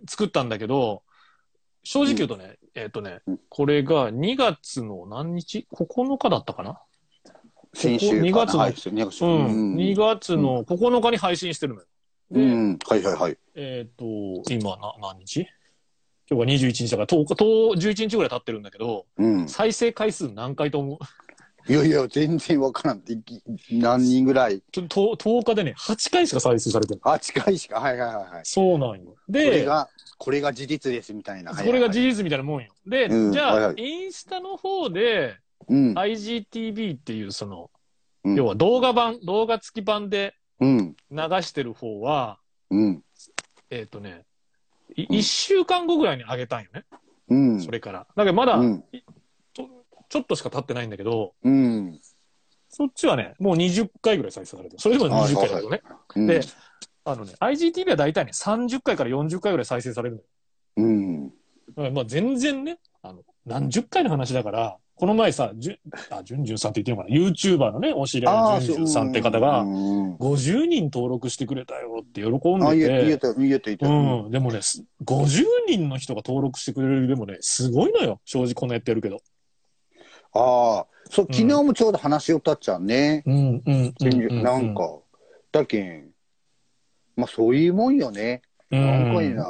[0.08, 1.02] 作ったんだけど、
[1.82, 6.80] 正直言うとね、えっ、とねうん、これが2月の何日 ?9 日だったかな？
[7.74, 8.22] 先週かな。
[8.22, 9.24] 2月のはい、2月。
[9.24, 9.74] うん。
[9.76, 11.86] 2月の9日に配信してるのよ。
[12.30, 12.78] で、うん。
[12.86, 13.38] はいはいはい。
[13.54, 14.04] えっ、と、
[14.50, 15.46] 今な、何日？
[16.30, 19.48] 今日が21日だから、10日、10 11日ぐらい経ってるんだけど、うん。
[19.48, 21.72] 再生回数何回と思う？
[21.72, 22.98] いやいや、全然わからん。
[22.98, 23.22] い
[23.72, 24.62] 何人ぐらい？
[24.72, 27.00] ちょと 10, 日でね、8回しか再生されてる。
[27.02, 27.80] あ、近いしか。
[27.80, 28.40] はいはいはいはい。
[28.44, 29.06] そうなんよ。
[29.06, 29.88] これで、が、
[30.18, 31.54] これが事実ですみたいな。
[31.54, 32.08] これが事実。
[32.18, 32.72] 実みたいなもんよ。
[32.86, 35.36] で、うんじゃあ、はいはいインスタの方で、
[35.68, 35.94] うん。
[35.94, 37.70] IGTV っていうその、
[38.24, 40.96] うん要は動画版、動画付き版でうん。
[41.10, 42.38] 流してる方は、
[42.70, 43.02] うん。
[43.70, 44.24] えっ、とね、
[44.96, 46.84] い一週間後ぐらいに上げたんよね。
[47.28, 47.60] うん。
[47.60, 48.06] それから。
[48.14, 48.84] だけどまだ、うん。
[50.08, 52.00] ちょっとしか経ってないんだけど、うん。
[52.68, 54.80] そっちはね、もう20回ぐらい再生されてる。
[54.80, 55.82] それでも20回だけどね。
[56.16, 56.26] うん。
[56.26, 56.40] で、
[57.04, 60.26] あのね、IGTV は大体ね、30回から40回ぐらい再生されるのよ。
[60.76, 61.28] うん。
[61.28, 61.34] だ
[61.76, 65.78] からまあ全然ね、あの、何十回の話だから、この前さ、じゅ
[66.10, 70.14] あ、じゅんじゅんさんって言ってるのかな ?YouTuber のね、お知り合いのじゅんじゅんさんって方がう、ん。
[70.16, 73.86] 50人登録してくれたよって喜んあ、で言え言えて、た、言えた、言えた。
[73.86, 78.20] うん、でもね、す50人の人が登録してくれるでもね、すごいのよ。
[78.24, 79.20] 正直こんなやってるけど。
[80.32, 83.22] ああ、そう、昨日もちょうど話をたっちゃんね。
[83.24, 84.42] うん、うん、うん。
[84.42, 84.98] なんか、
[85.52, 86.10] だけん、
[87.16, 88.42] まあそういうもんよね。
[88.72, 89.46] うん、なんかいいな。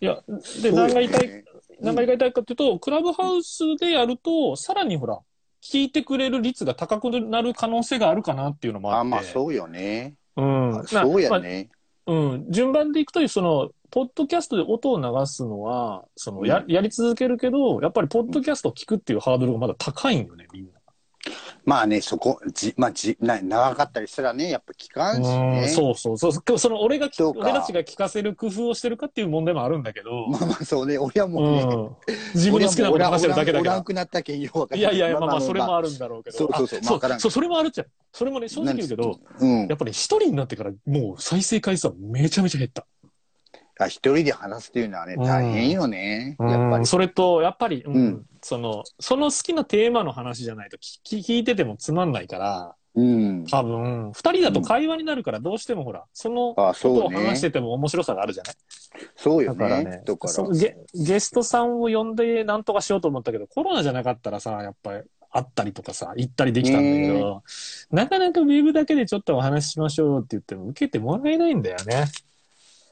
[0.00, 0.22] いや、
[0.62, 1.44] で、何が言いたい、
[1.80, 5.18] 何が言いたいかっていうと、クラブハウスでやると、さらにほら、
[5.62, 9.08] 聞いてくれる率が高くなる可能性があるかなっていうのもああ、って。
[9.08, 10.14] まあそうよね。
[10.36, 10.84] うん。
[10.86, 11.70] そうやまあね。
[12.06, 12.46] うん。
[12.50, 20.73] 順番でいくと、その、ポッドキャストで音を流すのは、その、や、うんやり続けるけど、やっぱりポッドキャストを聞くっていうハードルがまだ高いんよね、みんな。
[21.64, 25.68] まあね、そこ、じ、まあじ、な、長かったりしたらね、やっぱ聞かんしうんね。
[25.68, 26.58] そうそうそう。
[26.58, 32.14] その、俺が俺たちが聞かせる工夫をしてるかっていう問題もあるんだけど、まあまあそうね、俺はもうね、うん。
[32.34, 33.84] 自分の好きなこと話してるだけだけどおらん。
[33.84, 36.36] くなったけんよいやいやいや、まあまあ、それもああるんだろうけど。
[36.36, 37.90] そうそうそうあまあわからんそう、それもあるっちゃう。
[38.12, 39.76] それもね、正直言うけど、、うんやっ。
[39.78, 42.86] ぱり一人になってからもう再生回数はめちゃめちゃ減った。
[43.78, 46.36] あ一人で話すっていうのはね、大変よね。
[46.38, 46.60] やっぱり。
[46.76, 53.44] うんそれと、やっぱり、うんうんその、その好きなテーマの話じゃないと聞き聞いててもつまんないから、うん。
[53.46, 57.40] 多分、二人だと会話になるから、どうしてもほら、そのこあ、とを話し。
[57.40, 58.54] てても面白さがあるじゃない？
[59.16, 60.02] そうよねだからね。
[60.04, 60.48] だから。
[60.50, 67.42] ゲ、ゲストさんを呼んでなんとかしようと思ったけど、コロナじゃなかったらさ、やっぱり会ったりとかさ、行ったりできたんだけど、
[67.90, 72.04] なかなかウェブだけでちょっとお話ししましょうって言っても受けてもらえないんだよね。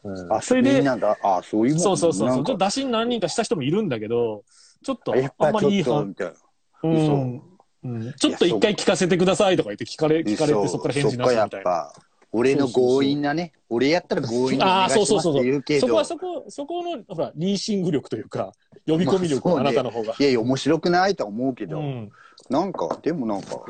[0.05, 0.83] うん、あ、それで。
[0.89, 4.45] あ、そういうもんそうそうそうちょっと打診何人かした人もいるんだけど、
[4.83, 6.35] ちょっとあんまぱりいい反みたいな。
[6.83, 7.43] うん。
[7.85, 8.13] うん。
[8.15, 11.93] ちょっと一回聞かせてくださいとか言って聞かれ、聞かれてそこから返事なしみたいな。
[12.33, 18.53] 俺の強引なね、俺やったら強引にお願いしますって言うけど、そこはそこ、そこの、ほら、リーシング力というか、
[18.87, 20.15] 呼び込み力、まあなたの方が。
[20.19, 22.11] いやいや、面白くないとは思うけど、うん。
[22.49, 23.63] なんか、でもなんか、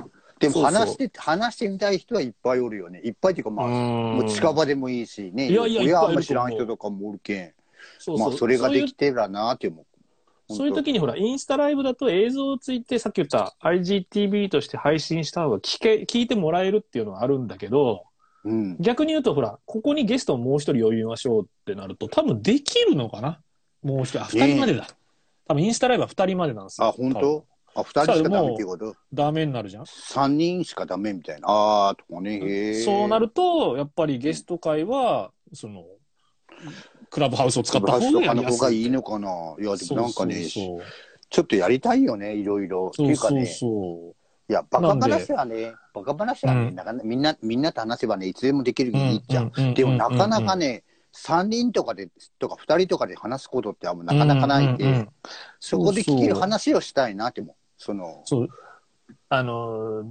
[0.43, 3.01] でも話して、話してみたい人はいっぱいおるよね。
[3.05, 5.49] いっぱいっていうか、まあ、もう近場でもいいしね。
[5.49, 7.53] いやいや俺はあんま知らん人とかもおるけん。
[7.99, 9.87] そうそうまあ、それができてらなって思う。
[10.55, 18.05] そういう時にほら、インスタライブだと映像をついて、さっき言った IGTV として配信した方が聞け、聞いてもらえるっていうのはあるんだけど、
[18.45, 18.77] うん。
[18.81, 23.41] 逆に言うとほら、ここにゲストをもう一人呼びましょうってなると、多分できるのかな？
[23.83, 24.89] もう一人、あ、二人までだ。
[25.49, 26.89] 多分インスタライブは二人までなんですよ。
[26.89, 27.47] あ、本当？
[27.75, 28.95] あ、二人しかダメってこと？
[29.13, 29.85] ダメになるじゃん。
[29.87, 31.47] 三人しかダメみたいな。
[31.49, 32.83] あーとかね。
[32.83, 35.85] そうなると、やっぱりゲスト会は、その、
[37.11, 38.35] クラブハウスを使った方が。
[38.35, 39.55] の方がいいのかな。
[39.59, 40.83] いや、でもなんかね、そうそう
[41.31, 42.91] ちょっとやりたいよね、いろいろ。
[42.93, 44.15] ってそそういううかね、そ
[44.51, 49.47] いや、バカ話はね、バカ話はね、うんなかなみんな、みんなと話せばね、いつでもできるいいじゃん。
[49.47, 55.09] んでもなかなかね、3人とかで、とか2人とかで話すことってあんまなかなかないんで、
[55.59, 57.57] そこで聞ける話をしたいなって思う。
[57.83, 58.49] その、そう。
[59.29, 60.05] あの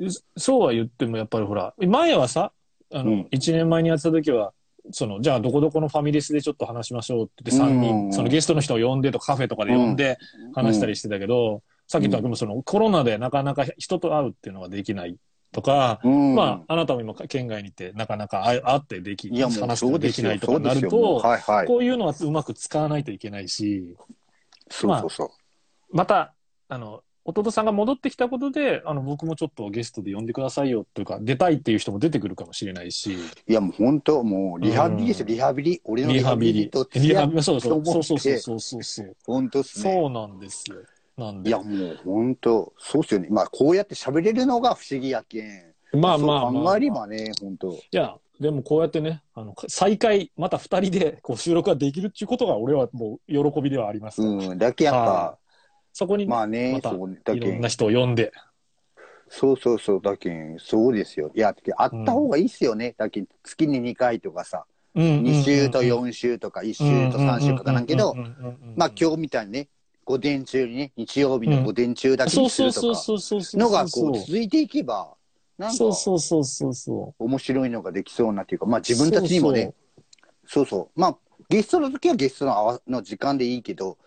[0.00, 2.52] ー、そうは言ってもやっぱりほら、前はさ、
[2.92, 4.52] あの、うん1年前にやってた時は、
[4.90, 10.18] その、じゃあどこどこのファミレスでちょっと話しましょうって言って3うん人、そのゲストの人を呼んでとかカフェとかで呼んで
[10.54, 15.16] 話したりしてたけど、さっき言ったでもそのコロナでなかなか人と会うっていうのができない
[15.52, 20.58] とか、うんまあ、あなたも今県外にいてなかなか会会ってでき、いや話すそうでよことですきない、とか。
[20.58, 21.66] になると、はいはい。
[21.66, 23.96] こういうのはうまく使わないといけないし、
[24.70, 25.96] そうそうそう。
[25.96, 26.34] また、
[26.68, 35.80] あの、弟さんが戻ってきたことで、あの、僕もちょっとゲストで呼んでくださいよというか、出たいっていう人も出てくるかもしれないし、いやもう本当、もうリハビリですよ、うんリハビリ。
[35.84, 36.88] 俺のリハビリと。
[36.94, 39.16] リハビリ、そうそう、そうそうそうそうそう。
[39.26, 39.92] 本当っすね。
[39.92, 40.76] そうなんですよ。
[41.18, 41.50] なんで。
[41.50, 43.28] いやもう本当、そうっすよね。
[43.30, 45.74] まあこうやって喋れるのが不思議やけん。
[45.92, 47.72] まあまあそうまあ、考えればね、本当。
[47.72, 54.22] いや、でもこうやってね、あの、再開、また二人でこう収録ができるっていうことが、俺はもう喜びではあります。
[54.22, 54.58] うん。
[54.58, 55.38] だけやっぱは、
[55.98, 58.30] そこにね、まあねま、たいろんなん人を呼んで。
[59.28, 61.32] そうそうそう、だけん、そうですよ。
[61.34, 62.94] いや、あった方がいいっすよね。
[62.96, 68.14] だけん月に2回とかさ、2 2週と4週とか1週と3週かなんけど、
[68.76, 69.68] まあ今日みたいにね、
[70.04, 72.86] 午前中にね、日曜日の午前中だけにするとか。
[73.54, 75.16] のがこう続いていけば、
[75.58, 77.24] なんかそうそうそうそうそう。
[77.24, 79.74] 面白いのができそうなっていうか、まあ自分たちにもね、
[80.46, 81.00] そうそう。
[81.00, 83.98] まあ、ゲストの時はゲストのの時間でいいけど、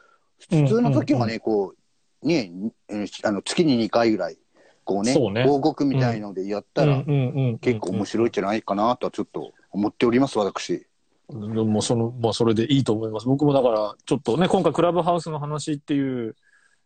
[0.50, 1.81] 普通の時はね、こう、
[2.24, 2.52] ね、
[2.90, 4.38] うんあの月に2回ぐらい、
[4.84, 10.86] こうね、そうね報告みたいのでやったら、うんうんうんうん結構面白いんじゃないかなとはちょっと思っております、私。
[11.30, 13.26] もうその、まあ、それでいいと思います。
[13.26, 16.36] 僕もだから、ちょっとね、今回クラブハウスの話っていう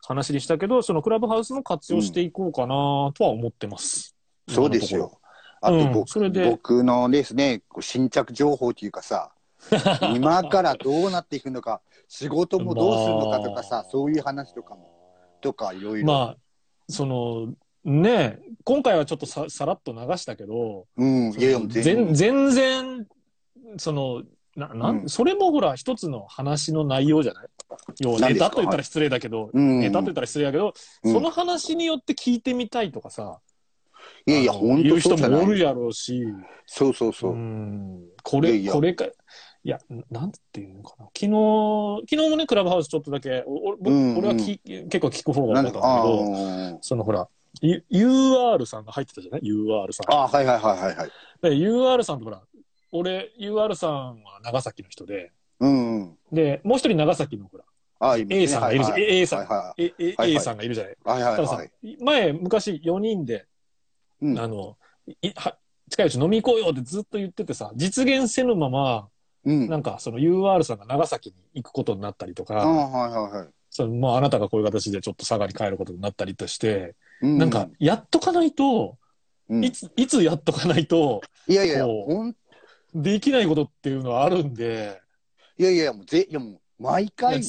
[0.05, 4.15] 話でしたけど、そのクラブハウスも活用していこうかなとは思ってます。
[4.47, 5.19] そうですよ。
[5.61, 9.31] あとうん僕,、それで僕のですね、新着情報というかさ、
[10.13, 14.94] 今からどうなっていくのか、仕事もどうするのかとかさ、 まあそういう話とかも、
[15.45, 16.07] とかいろいろ。
[16.07, 16.37] まあ、
[16.89, 17.53] その、
[17.83, 23.07] ね、今回はちょっとささらっと流したけど、うん、いや全全全然、
[23.77, 24.23] その、
[24.55, 25.09] な、なん、うん。
[25.09, 27.47] それもほら、一つの話の内容じゃない？
[27.99, 29.81] 要ネタと言ったら失礼だけど、うん。
[29.81, 31.13] ネタと言ったら失礼だけど、うん。
[31.13, 33.39] その話によって聞いてみたいとかさ、
[34.25, 35.39] いやいや、本言う人当そうじゃない。
[35.41, 36.23] もおるやろうし、
[36.65, 37.35] そうそうそう。
[37.35, 38.03] ん。
[38.23, 39.05] これ、これか、
[39.65, 39.79] いや、
[40.11, 41.05] なんていうのかな。
[41.05, 47.27] 昨日、昨日もね、クラブハウスちょっとだけ、おお僕うんうん俺はき結構聞く方が多かったんだけあど、ーそのほら、
[47.61, 50.13] U- UR さんが入ってたじゃない ?UR さん。
[50.13, 51.09] あー、はいはいはいはいはい。
[51.41, 52.43] で UR さんってほら、
[52.91, 56.17] 俺、UR さんは長崎の人で、うんうん。
[56.31, 57.63] で、もう一人長崎のほら、
[58.01, 58.93] あね A さんがいるじゃん。
[58.93, 59.73] はい A さん、はいは
[60.27, 60.93] い A さんがいるじゃない？
[60.93, 61.23] いはい。
[61.23, 63.47] はいたださはいはい。、前、昔4人で、
[64.21, 64.77] うんあの、
[65.23, 65.57] いは
[65.89, 69.07] 近いうち飲み行こうよってずっと言っててさ、実現せぬまま、
[69.45, 69.69] うん。
[69.69, 73.47] なんかその UR さんが長崎に行くことになったりとか、あーはいはいはい。
[73.69, 78.97] そのまああなたがこういう形でちょっと佐賀に帰ることになったりとして、うなんか、やっとかないと、
[79.49, 79.63] うん。
[79.63, 81.85] いつ、いつやっとかないと、いやいや
[82.93, 85.01] できないことっていうのはあるんで、
[85.57, 87.41] いやいや、もうぜ、いやもう、毎い回、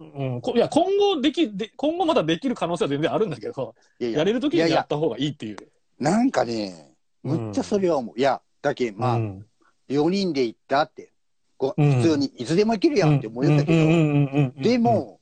[0.00, 4.74] うん、こいや今後できで、今後まだできる可能性は全然あるんだけど、いやれるときいやいや。
[4.74, 5.56] にやった方がいいっていう。
[5.98, 8.18] なんかね、むっちゃそれは思う。
[8.18, 9.46] いや、だけまあ、うん。
[9.88, 11.12] 4人で行ったって、
[11.58, 11.92] こううん。
[11.96, 15.20] 普通にいつでも行けるやんって思うんだけど、で、も、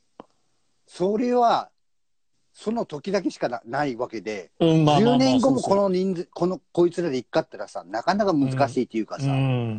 [0.86, 1.70] それは、
[2.52, 9.76] その時だけしかなないわけで、うんまあまあまあ10年後もこの人数、この、こいつらで行くかったらさ、なかなか難しいっていうかさ、うん。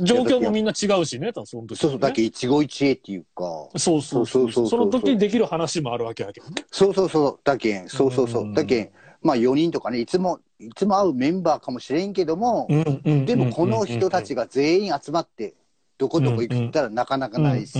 [0.00, 1.76] 状況もみんな違うしね、その時、ね。
[1.76, 4.52] そうそう、だけ一期一会っていうか、そうそうそう。
[4.52, 6.64] そうその時にできる話もあるわけだけどね。
[6.70, 13.26] そうそうそう、だけん、そうそうそう、だけん、まあ4人とかね、いつも、いつも会うメンバーかもしれんけども、ん。
[13.26, 15.54] でもこの人たちが全員集まって、
[16.02, 17.78] どこどこ行くったらなかなかないし、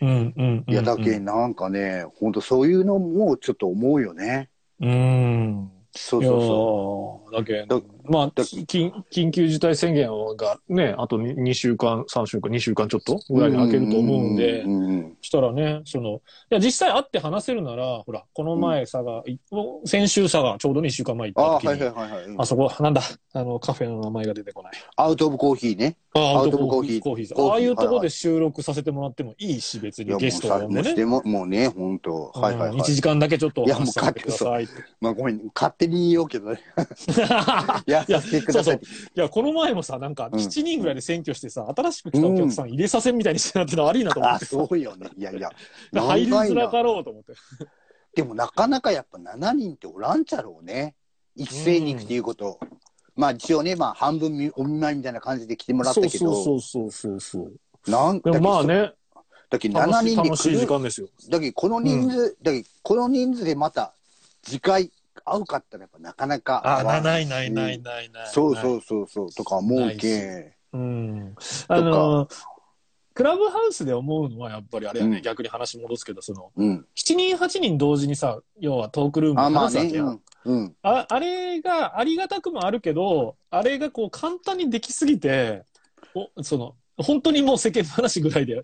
[0.00, 0.34] うん
[0.70, 0.72] う。
[0.72, 4.48] いや、だけんなんかね、ほんとそういうのもちょっと思うよね。
[4.80, 5.70] うん。
[5.94, 13.34] そうそうそーだけだまあ、だ緊緊急事態宣言がね、あと 2, 週間、3週間、2週間ちょっとう。
[13.34, 19.38] ぐらいで開けると思うんでう、んうんうんしたらね、その、いや、実際会って話せるなら、ほら、この前佐賀、い
[19.84, 22.36] 先週佐賀、ちょうど2週間前行ああ、った時に、はいはいはいはい。
[22.38, 23.02] あそこ、なんだ、
[23.34, 24.72] あの、カフェの名前が出てこない。
[24.96, 25.96] アウトオブコーヒーね。
[26.14, 30.74] あアウトオブコーヒーコーヒーああいうところで収録させてもらってもいいし、別いや、もにゲストもね。
[30.74, 32.32] もうしても、もうね、ほんと。
[32.34, 32.92] はいはいうん1はい。
[32.94, 34.72] 時間だけちょっとおいやもう話しさせてくださいって。
[35.00, 36.60] まあごめん、勝手に言おうけどね。
[37.92, 38.76] やらせてください。
[38.76, 38.80] い
[39.14, 45.10] や、この前もさ、なんか、うん7人ぐらいで選挙してさ、新しく来たお客さん入れさせんみたいにしてなっての悪いなと思っあ、てさ、そうよね。
[45.16, 45.50] いやいや。
[45.92, 47.32] で入りづらかろうと思って。
[48.14, 50.94] でもなかなかやっぱ7人っておらんちゃろうね。
[51.34, 52.58] 一斉に行くっていうこと。
[53.14, 57.50] まあ一応ね、まあ半分みお見舞いみたいな感じで来てもらったけど、そうそうそうそうそ
[57.86, 57.90] う。
[57.90, 58.92] なんでもまあだね、
[59.58, 60.56] けど7楽しい人で楽しい。
[60.56, 61.08] 時間ですよ。
[61.28, 63.94] だけどこの人数、だけどこの人数でまた
[64.42, 64.90] 次回
[65.24, 68.26] 会うかったらやっぱなかなかあ、合わんしないないないないない。
[68.28, 70.52] そうそうそうそうとか思うけん。
[70.72, 71.34] うん。
[71.68, 72.28] あの、
[73.14, 76.86] クラブハウスで思うのはやっぱりあれやね、うん逆に話戻すけど、その、うん。
[76.96, 79.56] 7人8人同時にさ、要はトークルームあ、で。
[79.56, 80.20] 話すわけやん。
[80.44, 80.76] うん。
[80.82, 85.64] ああれがありがたくもあるけど、あれがこう簡単にできすぎて、
[86.14, 88.62] おその、本当にもう世間話ぐらいで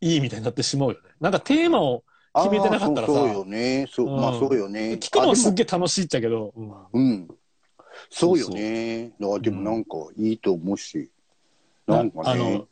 [0.00, 1.10] いいみたいになってしまうよね。
[1.20, 3.86] なんかテーマを決めてなかったらさそうよね。
[3.90, 4.98] そう、うんまあそうよね。
[5.00, 6.52] 聞くのはすっあげえ楽しいっちゃけど、
[6.92, 7.28] うん。
[8.10, 9.12] そうよね。
[9.40, 11.10] でもなんかいいと思うし。
[11.86, 12.68] なんかあねの。、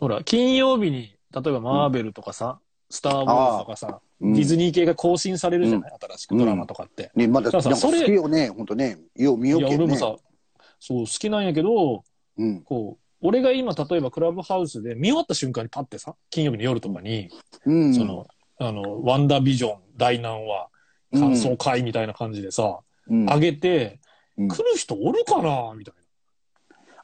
[0.00, 2.58] ほら、金曜日に、例えばマーベルとかさ、
[2.90, 7.10] スター・ウォーズとかさ、うんディズニー系が更新されるじゃない、新しくドラマとかって。
[7.14, 8.48] ね、まだ、ださなんか好それきよね。
[8.48, 8.98] ほんとね。
[9.16, 9.92] よう見よいうや、けどね。
[9.92, 10.24] 俺もさ、
[10.80, 12.04] そう、好きなんやけど、
[12.38, 12.62] うん。
[12.62, 17.28] こう、俺が今、例えばクラブハウスで見終わった瞬間にパッてさ、金曜日の夜とかに、
[17.66, 17.94] うん。
[17.94, 18.26] その、
[18.58, 20.68] あの、ワンダービジョン大難話、
[21.12, 24.00] 感想会みたいな感じでさ、うん、上げて、
[24.36, 25.72] うん来る人おるかな？
[25.76, 25.94] みたい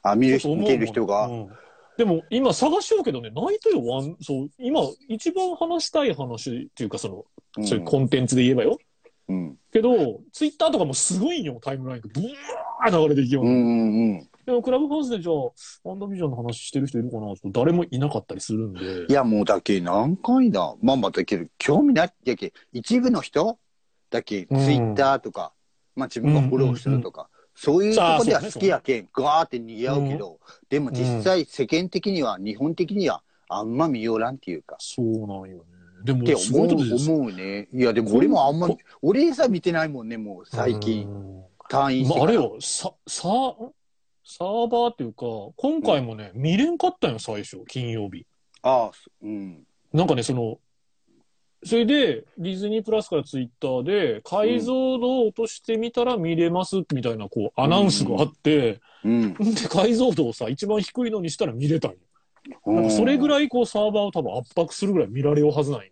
[0.03, 0.11] な。
[0.11, 1.27] あ、見る人、見てる人が？
[1.27, 1.49] うん
[1.97, 7.25] でも今探しようけどね、ないとよ、ワン、そう、今一番話したい話っていうかその、
[7.57, 8.79] うんそういうコンテンツで言えばよ。
[9.27, 9.57] うん。
[9.71, 12.09] けど、ツイッターとかもすごいんよ、タイムラインが。
[12.13, 12.21] ブ
[12.79, 13.45] ワー流れていきよう。
[13.45, 14.29] うんうんうん。
[14.45, 15.35] でもクラブハウスでじゃあ、
[15.83, 17.27] ワンダービジョンの話してる人いるかな？
[17.27, 19.05] ちょっと誰もいなかったりするんで。
[19.07, 20.75] いや、もうだけ何回だ？
[20.81, 23.59] まあまあだけど、興味ないだけ、一部の人？
[24.09, 25.53] だけ、ツイうんッターとか、
[25.95, 30.39] まあ自分がフォローしてるとか、そういうとこでは好きやけん、ガーって賑わうけど、
[30.69, 35.63] でも実際世間的には、日本的にはあんま見よらんっていうか、そうなんよね。
[36.03, 36.95] でも思いう。
[36.95, 37.67] 思うね。
[37.71, 41.07] いや、でも俺もあんまこ、俺さ見てないもんね、もう最近。
[41.07, 42.27] うん退院してまあ。
[42.27, 43.29] あれよ、さ、さ、
[44.37, 45.25] サーバーっていうか、
[45.57, 48.25] 今回もね、見れんかったんよ、最初、金曜日。
[48.61, 49.63] ああ、そうん。
[49.91, 50.57] なんかね、その、
[51.65, 59.33] それで、ディズニープラスからツイッターで、解像度を落としてみたら見れます、みたいな、こう、アナウンスがあって、うん。
[59.33, 61.97] で、解像度をさ、一番低いのにしたら見れたんよ。
[62.67, 63.29] うなんかそれぐい。
[63.29, 65.91] らい、こう、サーバーを多分圧迫するぐらい見られようはずない。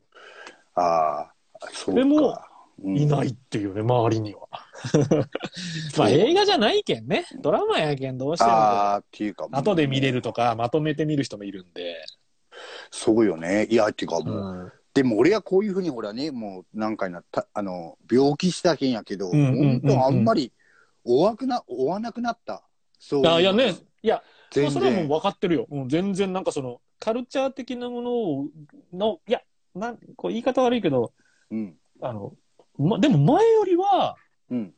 [0.76, 1.34] ああ、
[1.74, 2.00] そうか。
[2.00, 2.49] でもうん
[2.84, 4.48] いないっていうね、周りには。
[5.98, 7.26] まあ、映画じゃないけんね。
[7.42, 8.52] ドラマやけん、どうしても。
[8.52, 9.48] ああ、っていうか。
[9.52, 12.04] 後で見れるとか、まとめて見る人もいるんで。
[12.92, 13.68] そうよね。
[13.70, 20.52] いや、っていうかもう、うんでも俺はこういうふうにほらね、もう何回なった、あの、病気したけんやけど、うんうあんまり、
[21.06, 22.64] 追わくな、追わなくなった。
[23.00, 25.08] そうあいやね、いや、それはもう然。
[25.08, 25.68] 分かってるよ。
[25.70, 28.48] うん、全然なんかその、カルチャー的なものを、
[28.92, 29.42] の、いや、
[29.76, 31.14] なん、こう言い方悪いけど、
[31.52, 31.76] うん。
[32.02, 32.34] あの、
[32.80, 34.16] ま、でも前よりは、
[34.50, 34.74] うん。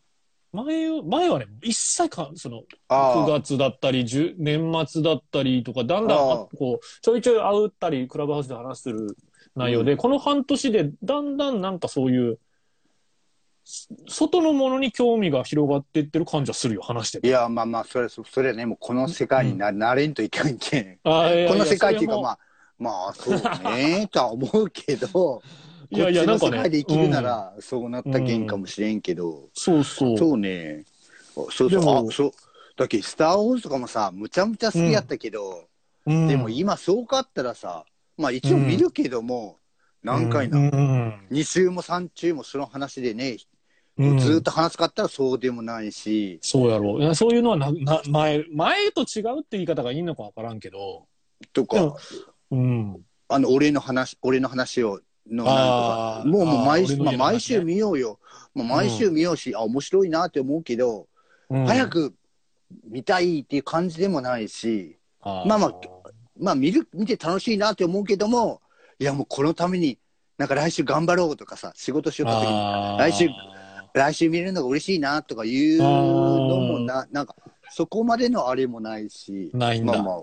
[0.54, 9.16] 前よ、前はね、一切か、その、9ああ、月だったり、10年末だったりとか、だんだん、あああこう、ちょいちょい会ったり、クラブハウスで話してる
[9.56, 12.40] 内容で、この半年で、だんだんなんかそういう、
[13.64, 17.28] そ外のものに興味が広がっていってる感じはするよ、話してて。
[17.28, 21.00] いや、まあまあ、それ、そそれはね、もうこの世界にな,、なれんといかんけん。
[21.04, 22.40] あいやいやこの世界っていうか、まあ、
[22.78, 23.34] まあ、そう
[23.64, 25.44] ね、とは思うけど、
[25.92, 30.18] いやいや、なんか世界で生きるなら、そうなったけんかもしれんけど、そうそう。
[30.18, 30.86] そうね。
[31.34, 32.32] そうそう、あ、そう。
[32.78, 35.68] だけど、スター・ウォーズとかもさ、むちゃむちゃ好きやったけど、
[36.06, 36.28] うん。
[36.28, 37.86] でも今そうかったらさ、
[38.18, 39.58] まあ一応見るけども、
[40.02, 41.28] 何回な、うんうん。
[41.30, 43.38] 2週も3週もその話でね、
[43.98, 44.18] うん。
[44.18, 46.96] ずーっと話すかったらそうでもないし、そうやろ。
[46.96, 47.14] ういや。
[47.14, 51.06] そういうのはな、な、前、前と違うって言い方がいいのかわからんけど、
[51.54, 51.96] とか。
[52.52, 53.02] うん。
[53.28, 55.00] あの、俺の話、俺の話を、
[55.30, 58.20] の、なんか、もうもう毎週、まあ毎週見ようよ。
[58.54, 61.08] まあ毎週見ようし、あ、面白いなって思うけど、
[61.50, 61.66] うん。
[61.66, 61.88] 早。
[61.88, 62.14] く
[62.90, 65.74] 見たいっていう感じでもないし、まあまあ
[66.40, 68.62] まあ見る、見て楽しいなって思うけども、
[69.00, 70.00] いやもうこのために、
[70.38, 73.00] なんか来週頑張ろうとかさ、仕事しよった時に、あー。
[73.00, 73.30] 来週
[73.94, 77.36] 来週見れるのが嬉しいなとかいうのもな、なんか、
[77.70, 79.82] そこまでのあれもないし、ない。
[79.82, 80.16] まあまあ、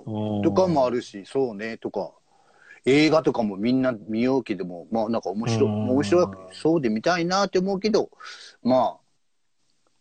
[0.42, 2.12] とかもあるし、そうね、とか、
[2.88, 8.10] 映画とかもみんな見ようけども、まあなんか面白面白い、そうで見たいなって思うけど、
[8.62, 8.98] まあ、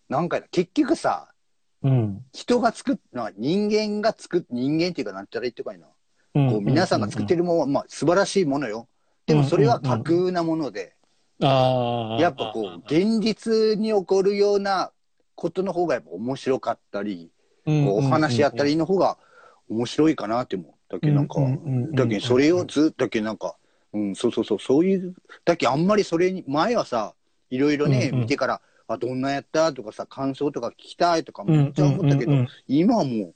[0.09, 1.29] なんか結局さ、
[1.83, 2.25] うん。
[2.33, 5.87] 人が作っ、な人間が作っ、人間っていうかなんて言ったらいいってかいいな。
[6.49, 7.39] こう皆さんが作ってる。
[7.39, 8.87] るものは、まあ素晴らしいものよ。
[9.25, 10.95] でもそれは架空なもので。
[11.39, 14.91] やっぱこう、現実に起こるような
[15.35, 17.31] ことの方がやっぱ面白かったり、
[17.65, 19.17] うん、こうお話やったりの方が
[19.69, 20.73] 面白いかなって思う。
[20.89, 23.55] だけどなんか、うんうんうんうんだけどそれをずっと、だけどなんか、
[23.93, 25.15] うん、そうそうそう、そういう、
[25.45, 27.13] だけどあんまりそれに、前はさ、
[27.49, 33.33] いろいろね、うんうん見てから、あ、どんなやったとかさ、感想とか聞きたいとかめっちゃ思ったけど、うんうんうん今はもう、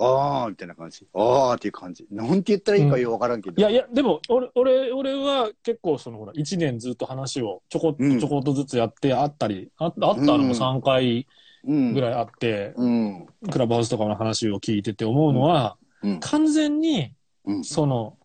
[0.00, 1.06] あーみたいな感じ。
[1.12, 2.06] あーっていう感じ。
[2.10, 3.56] なんて言ったらいいかよくわからんけど。
[3.56, 11.26] いやいや、でも、俺、俺、俺は結構その、ほら、一年ずっと話をちょこっとうんちょこっとずつやってあったり、ああったのも3回
[11.66, 11.94] うん。
[11.94, 13.26] ぐらいあって、うん。
[13.50, 16.20] クラブハウスとかの話を聞いてて思うのは、うん。
[16.20, 17.64] 完全に、うん。
[17.64, 18.18] その、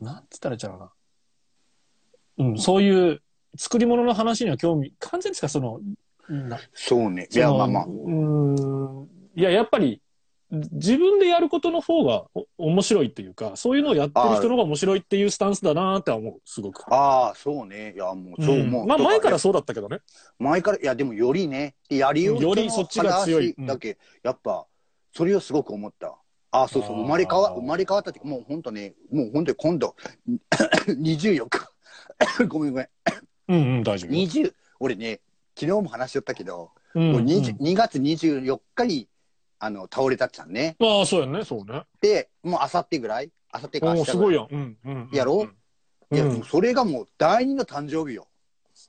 [0.00, 0.92] なんつったらいいんちゃうかな。
[2.38, 3.22] うん、そういう
[3.56, 5.80] 作り物の話には興味、完全ですか、その、
[6.28, 7.28] なそうね。
[7.30, 7.88] いや、まあまあう。
[7.88, 9.08] ーん。
[9.34, 10.00] いや、やっぱり、
[10.50, 16.92] 自分でやることの方がお面白いっていうか、そういうのをやってる人の方が面白いっていうスタンスだなって思う、すごく。
[16.92, 17.92] ああ、そうね。
[17.94, 18.84] いや、もう、そう思う。
[18.84, 19.98] んまあと前からそうだったけどね。
[20.38, 24.66] 前から、いや、でもよりね、やりようよりそっちが強い話だけ、やっぱ、
[25.12, 26.19] それをすごく思った。
[26.52, 29.94] あ、そうそう、生まれ変わ、生まれ変わったっていうか、もう本当ね、もう本当に今度、
[30.88, 31.70] 24日、
[32.48, 32.88] ごめんごめん、
[33.48, 34.10] うんうん、大丈夫。
[34.10, 35.20] 20、俺ね、
[35.54, 39.08] 昨日も話しよったけど、うんもう20 2月24日に、
[39.60, 40.76] あの、倒れたっちゃんね。
[40.80, 41.84] ああ、そうやね、そうね。
[42.00, 44.48] で、もうあさってぐらいあさってかお明日すごいやん。
[44.50, 45.08] うん、うん。
[45.12, 45.46] やろ？
[46.12, 48.26] いや、うんもうそれがもう第二の誕生日よ。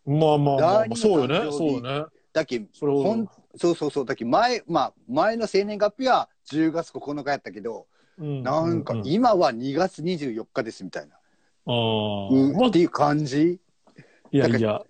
[0.05, 2.05] まあまあまあまあ、第二のそうよね、そうよね。
[2.33, 3.27] だけそれをほん、
[3.57, 4.05] そうそうそう。
[4.05, 7.87] だけ前、まあ、前の生年月日は10月9日やったけど、
[8.17, 11.15] うんなんか今は2月24日ですみたいな。
[11.15, 13.59] ああ、うんまあっていう感じ
[14.31, 14.81] いやいや、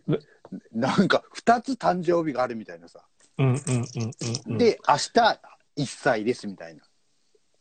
[0.72, 3.02] なんか2つ誕生日があるみたいなさ。
[3.38, 4.12] うんうんうんうん
[4.48, 4.58] うん。
[4.58, 5.40] で、明日
[5.78, 6.84] 1歳ですみたいな。
[6.84, 6.86] っ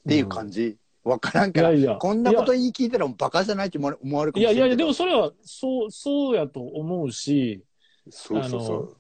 [0.09, 0.77] ていう感じ。
[1.03, 7.65] わからんからいやいやこんなこと言い聞いたらバカじゃないって思われるかいもしれないいやいや、でもそれは、そう、そうやと思うし、
[8.11, 9.00] そうそうそう。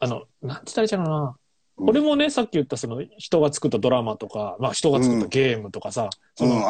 [0.00, 1.36] あの、なんて言ったらいいかな。
[1.76, 6.62] 俺もね、さっき言ったその人が作ったドラマとか、まあ人が作ったゲームとかさ、そうん、の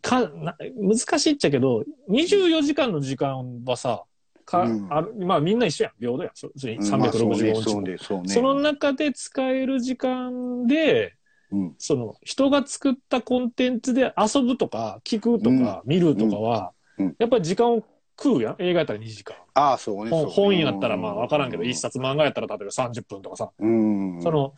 [0.00, 4.04] かな難しいっちゃけど、24時間の時間はさ、
[4.44, 4.86] かうん。
[4.90, 6.32] あるまあみんな一緒やん、平等やん。
[6.34, 6.90] そそれうん。
[6.90, 11.14] まあそう365ね、の中で使える時間で、
[11.50, 16.72] うん、その人が作ったコンテンツで遊ぶとか、聞くとか、見るとかは、
[17.18, 17.84] やっぱり時間を
[18.22, 18.56] 食うやん？
[18.58, 19.36] 映画やったら2時間。
[19.54, 20.10] ああ、そうね。
[20.10, 21.74] 本本やったらまあ分からんけど、一。
[21.74, 23.50] 冊漫画やったら例えば30分とかさ。
[23.58, 24.22] うん。
[24.22, 24.54] その、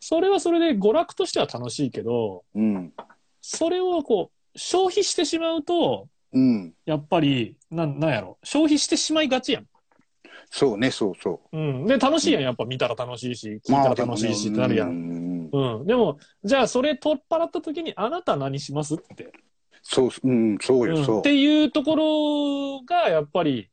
[0.00, 2.92] それはそれで娯楽としては楽しいけど、うん。
[3.40, 6.74] それをこう、消費してしまうと、うん。
[6.84, 8.38] やっぱり、なん、なんやろ？
[8.42, 9.66] 消費してしまいがちやん。
[10.50, 11.86] そうね、そうそうん。
[11.86, 12.42] で、楽しいやん。
[12.42, 13.80] やっぱ見たら楽しいし、聞う。
[13.80, 14.86] いたら楽しいしってなるや。
[14.86, 15.50] うんん。
[15.52, 15.86] うん。
[15.86, 19.32] でも、じゃあそれ取っ払った時に、あなた何しますって。
[19.84, 21.14] そう、うん、そうよ、そう。
[21.16, 23.70] うんっていうところが、やっぱり、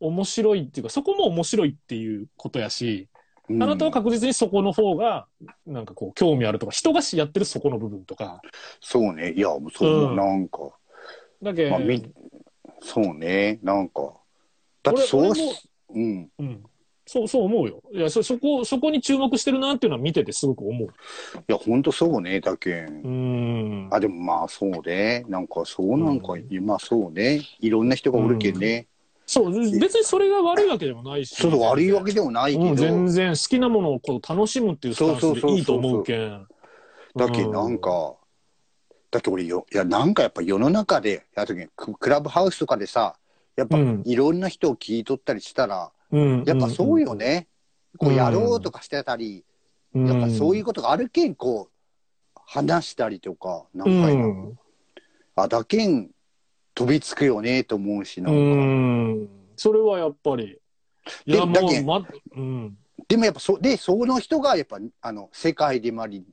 [0.00, 3.08] 面白いっていうか、そこも面白いっていうことやし、
[3.48, 5.26] うんあなたは確実にそこの方が、
[5.66, 8.40] なんかこう、興味あるとか、人がやってるそこの部分とか。
[8.80, 9.32] そうね。
[9.32, 10.70] いや、そう、うんなんか、
[11.42, 12.00] だけまあ、み、
[12.80, 14.14] そうね、なんか。
[14.84, 15.32] だってそう
[15.94, 16.30] うん。
[16.38, 16.62] うん。
[17.12, 17.82] そう、そう思うよ。
[17.92, 20.88] いや、そ、そこ、そこに注目してるなっていうのは見ててすごく思う。
[20.88, 20.90] い
[21.48, 22.84] や、ほんとそうね、だけん。
[22.84, 23.88] うーん。
[23.92, 25.24] あ、でもまあそうね。
[25.28, 27.42] なんかそうなんか、まあそうね。
[27.58, 28.86] いろんな人がおるけんね。
[29.26, 31.34] そう、別にそれが悪いわけでもないし。
[31.34, 36.46] そうそう、悪いわけでもないけうん、ど、全然好きなものをこう楽しむっていうスタンスでいいと思うけん。
[37.16, 38.14] だけんなんか、
[39.10, 43.16] だけど俺よ、いや、なんかやっぱ世の中で、やるときにククラブハウスとかでさ、
[43.56, 47.48] やっぱうんいろんな人を聞いとったりしたら、うん、やっぱそうよね。
[47.98, 49.44] こうやろうとかしてたり、
[49.94, 50.06] うん。
[50.06, 54.58] やっぱそういううことがあるけん、こう、話したりとか、なんかん。
[55.36, 56.10] あ、だけん
[56.74, 58.56] 飛びつくよね、と思うし、なうんか。
[59.24, 59.28] ん。
[59.56, 60.58] それはやっぱり。
[61.26, 62.06] いや、もう、でだけんま、
[62.36, 62.78] うん。
[63.08, 66.24] でもやっぱそ、で、その人がやっぱ、あの、世界でもあり、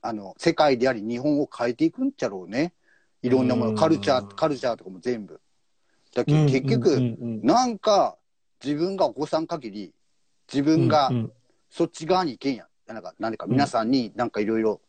[0.00, 2.74] あの、世界であり、日本を変えていくんちゃろうね。
[3.22, 5.40] いろんなもの、うんカルチャー、カルチャーとかも全部。
[6.14, 8.16] だけど結うん局、うんうんなんか、
[8.64, 9.92] 自分がお子さん限り、
[10.52, 11.10] 自分が
[11.70, 12.66] そっち側に行けんや。
[12.86, 14.80] なんか、なんか皆さんになんかいろいろ、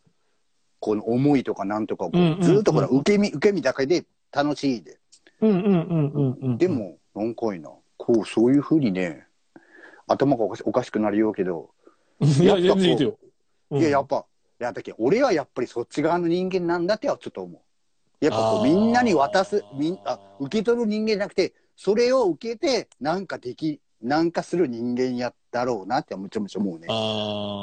[0.80, 2.10] この思いとかなんとか
[2.42, 5.00] ずっとほら、受け身、受け身だけで楽しいで。
[5.42, 6.58] うんうんうんうんうん。
[6.58, 9.28] で、も、なんかいな、こう、そういうふうにね、
[10.08, 11.72] 頭がおかしおかしくなりようけど、
[12.20, 13.18] いや、全然いいよ。
[13.72, 14.26] うんいや、やっぱ、
[14.60, 18.26] いや、だけど俺はやっぱりそっち側の人間なんだってはちょっと思う。
[18.26, 26.88] やっぱこう、みんなに渡す、みん、あ、受け取る人間じゃなくて、それを受けて、なんかでき、なんかする人間やだろうなって、もちろん思うね。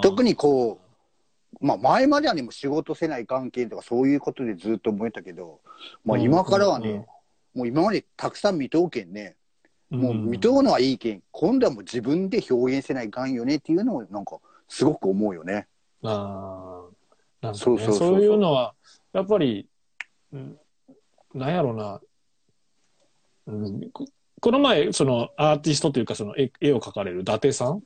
[0.02, 0.80] 特にこ
[1.60, 5.60] う、まあ前まではね、もう仕事せない関係とかそういうことでずっと思えたけど、
[6.04, 7.06] まあ今からはね、
[7.54, 9.36] もう今までたくさん見とうけんね、
[9.90, 14.38] もう見とうのはいいけん、今度はもう自分で表現せないかんよねっていうのをなんか
[14.68, 15.66] すごく思うよね。
[16.02, 16.84] あ
[17.42, 18.22] あ、ね、そうそうそうそう。
[18.22, 18.74] いうのは、
[19.12, 19.66] やっぱり、
[20.32, 20.58] うん。
[21.34, 22.00] なんやろうな、うん、
[23.92, 24.06] こ
[24.40, 27.82] この前、そのアーティストというか、その絵絵を描かれる伊達さん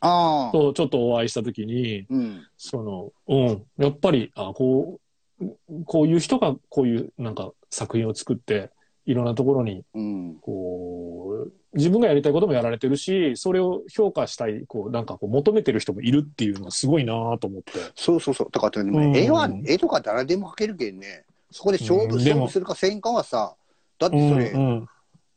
[0.00, 0.52] ああ。
[0.52, 2.46] とちょっとお会いしたときに、うん。
[2.58, 5.00] その、うん、やっぱり、あこ
[5.40, 8.70] う、こういう人がこういうなんか作品を作って、
[9.06, 10.36] いろんなところに、うん。
[10.40, 17.72] こう、自分がやりたいこともやられてるし、それを評価したい、こう、なんかこう、求めてる人もいるっていうのがすごいなと思って。
[17.94, 18.48] そうそうそう。
[18.50, 21.24] だから、でもうんね絵は、絵とか誰でも描けるけんね。
[21.50, 23.54] そこで勝負、勝負するかせんかはさ、
[23.98, 24.88] だってそれ、うんうん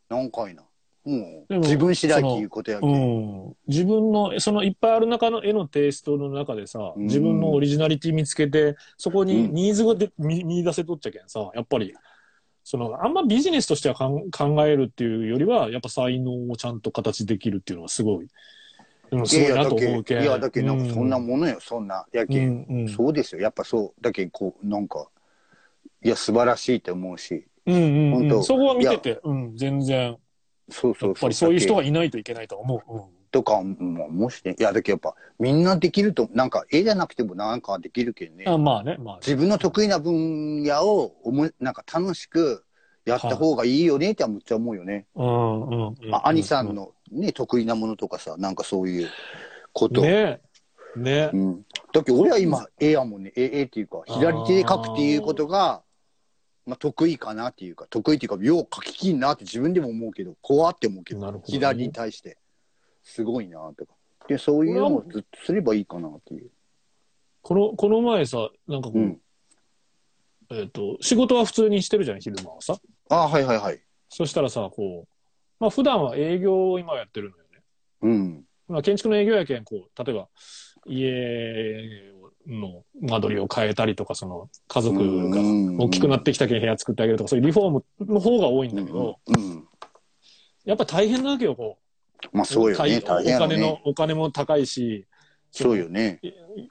[0.10, 0.64] 何回な？
[1.06, 2.88] もう、自分次第っていうことやけ。
[2.88, 11.94] うんん、自分の、そのいっぱいある中の絵のテイストの中でさ、うん自分のオリジナリティ見つけて、そこにうんニーズがで、見見出せとっちゃけんさ、やっぱり、
[12.64, 18.28] その、あんまビジネスとしてはかん考えるっていうよりは、やっぱ才能をちゃんと形できるっていうのはすごい、
[19.12, 20.24] うん、すごいなと思うけん。
[20.24, 22.08] いや、だけなんかそんなものよ、そんな。
[22.12, 22.66] やけん。
[22.68, 23.42] うんうんそうですよ。
[23.42, 24.02] やっぱそう。
[24.02, 25.08] だけん、こう、なんか、
[26.04, 27.46] いや、素晴らしいと思うし。
[27.66, 30.18] うんうんうん、そこは見てて、うん、全然、
[30.70, 32.94] そうそうやっぱりそういう人ががいないといけないと思う。
[32.94, 38.46] うんとか、ももしね、いや、だけどやっぱ、みんなできると、なんか、絵じゃなくてもなんかできるけんね。
[38.48, 39.20] あまあね、まあね。
[39.24, 42.64] 自分の得意な分野をおも、なんか楽しく
[43.04, 45.06] やった方がいいよねってはむっちゃ思うよね。
[45.16, 46.16] うんうんうんうん。
[46.16, 49.10] あ兄さんのね、得意なものとかさ、なんかそういう
[49.74, 50.02] こと。
[50.02, 50.40] ね
[50.96, 51.66] ねうん。
[51.92, 55.82] だけど俺は今、絵やもんね、絵、絵っていうか、左手で描くっていうことが、
[56.66, 62.38] まあ得意かなっていうか、得意っていうか、よう描ききんなって自分でも思うけど、怖って思うけど、なるほどね左に対して。
[63.04, 63.94] すごいなとか。
[64.28, 66.50] で、そういうのをずっとすればいいかなっていう。
[67.42, 69.22] この、この前さ、なんかこう、うん。
[70.50, 72.76] えっ、と、仕事は普通にしてるじゃん、昼間はさ。
[73.10, 73.80] ああ、はいはいはい。
[74.10, 75.08] そしたらさ、こう、
[75.60, 77.62] まあ普段は営業を今やってるのよね。
[78.02, 78.44] うん。
[78.68, 80.28] まあ建築の営業やけん、こう、例えば、
[80.88, 82.15] 家
[82.48, 89.68] の間取りを変えたりとか、その家族がうん大きくなってきたけん部屋作ってあげるとか、そういうリフォームの方が多いんだけど、うん。
[90.64, 91.78] やっぱ大変なわけよ、こ
[92.34, 92.38] う。
[92.38, 93.02] まあそうよね。
[93.02, 95.06] 大変やろお金のね。、お金も高いし、
[95.52, 96.20] そうよね。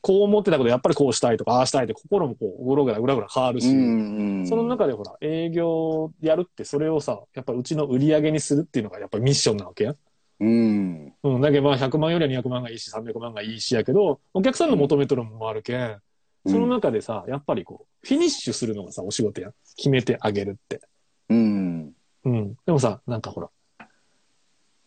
[0.02, 4.46] こう思ってたけど、やっぱりこうしたいとか、ああしたいって心もこう、ぐろぐらぐらぐら変わるし、うん。
[4.46, 9.94] その中でほら、営業やるって、それをさ、やっぱうちの売り上げにするっていうのがやっぱミッションなわけや。
[10.40, 11.12] うん。
[11.22, 11.40] うん。
[11.40, 16.00] だけどまあ100万よりは200万がいいし、300万がいいしやけど、お客さんの求めとるものもあるけん、
[16.46, 19.54] その中でさ、やっぱりこう、フィニッシュするのがさ、お仕事やん。
[19.76, 20.80] 決めてあげるって。
[21.28, 21.92] うん。
[22.24, 22.54] うん。
[22.66, 23.50] でもさ、なんかほら、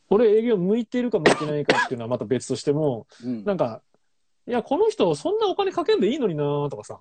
[0.09, 3.43] 俺営業向いてるか向いてないかっていうのはまた別としても、うん。
[3.43, 3.81] なんか、
[4.47, 6.99] いや、この人そんなお金かけんでいいのになとかさ、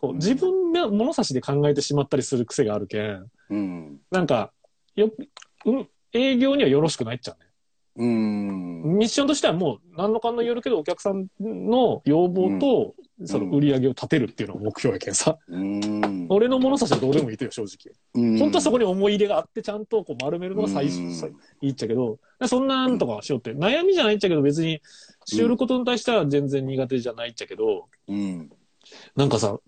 [0.00, 4.00] こう自分が物差しで考えてしまったりする癖があるけん、うん。
[4.10, 4.52] なんか、
[4.94, 5.10] よ、
[5.64, 7.45] うん、営業にはよろしくないっちゃうね。
[7.96, 8.82] うん。
[8.98, 12.94] ミッションとしてはもう何のかんの言えるけど、お客さんの要望と、
[13.24, 15.38] その売り上げを立てるっていうのが目標やけんさ。
[15.48, 16.26] うん。
[16.28, 17.94] 俺の物差しはどうでもいいとよ、正直。
[18.14, 21.30] うん本当はそこに思い入れがあって、ちゃんとこう丸めるのが最初、うん最
[21.62, 24.82] いいっちゃけど、そんなんとかしようって、悩みじゃないっちゃけど、別に、
[25.24, 28.50] 収ることに対しては全然苦手じゃないっちゃけど、うん。
[29.16, 29.58] なんかさ、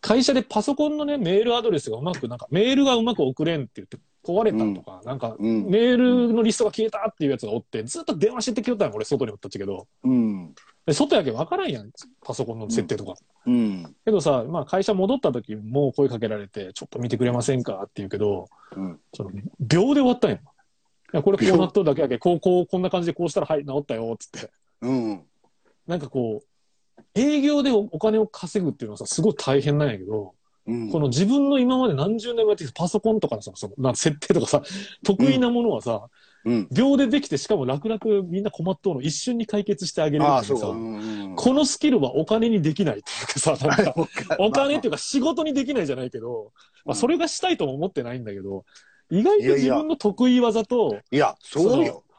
[0.00, 3.98] 会社でパソコンのね、メールアドレスがうまく、なんかメールがうまく送れんって言って
[4.30, 9.86] 壊れたとか、なんか、うんメールのリストが消えたっていうやつがおって、ずっと電話してってきよったん俺外におったっちゃけど。
[10.04, 10.54] うん。
[10.86, 11.90] で外やけわからんやん、
[12.22, 13.14] パソコンの設定とか。
[13.46, 13.96] うん。
[14.04, 19.00] けどさ、まあ会社戻った時もう声かけられて、ちょっと見てくれませんかって言うけど、うん。
[19.14, 20.38] その、秒で終わったんやん。
[20.38, 20.42] い
[21.12, 24.50] や、これこうなっとるだけやけ、こう、こう、こんな感じでこうしたら、はい、治ったよ、つって。
[24.82, 25.22] うん。
[25.86, 26.46] なんかこう、
[27.14, 30.34] 営業でおお金を稼ぐっていうのはさ、すごい大変なんやけど、
[30.66, 30.90] うん。
[30.90, 34.62] この自分の今まで何十年もやってきたパソコンとかのさ、そのな設定とかさ、
[35.04, 36.08] 得意なものはさ、
[36.44, 36.68] うん。
[36.70, 40.74] 秒でできて、しかも楽々みんな困っとうの一瞬に解決してあげれるっていうさ、そう。
[40.74, 41.34] うん。
[41.36, 43.94] このスキルはお金にできないっていうかさ、 なんか、
[44.38, 46.52] おお金っていうか仕事にできないじゃないけど、
[46.84, 48.64] まあそれがしたいとも思ってないんだけど、
[49.10, 52.04] 意外と自分の得意技と、いや、そうよ。
[52.04, 52.10] うん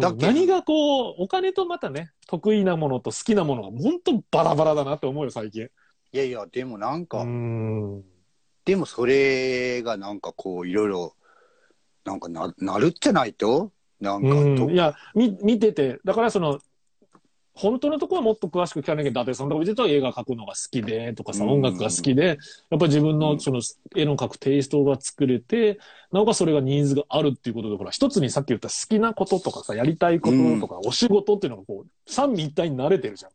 [0.00, 5.68] 何がこう、お金とまたね、得意なものと好きなものが本当バラバラだなって思うよ、最近。
[6.14, 8.04] いやいや、でもなんうか、ん。
[8.64, 11.16] でもそれがなんかこう、いろいろ、
[12.04, 13.72] なんかな、なるっちゃないと？
[14.00, 14.28] なんか
[14.72, 16.60] いや、み、見てて、だからその、
[17.52, 21.50] 本当のところはもっと詳しく聞かなきゃ、伊達さんとか見てると映画描くのが好きで、とかさ、うん。
[21.50, 22.36] 音楽が好きで、やっ
[22.70, 23.60] ぱり自分のその
[23.96, 25.80] 絵の描くテイストが作れて、
[26.12, 33.32] なおかつそれがニーズがあるっていうことで、ほら、一つにさっき言った好きなこととかさ、やりたいこととか、お仕事っていうのがこう、三位一体に慣れてるじゃん。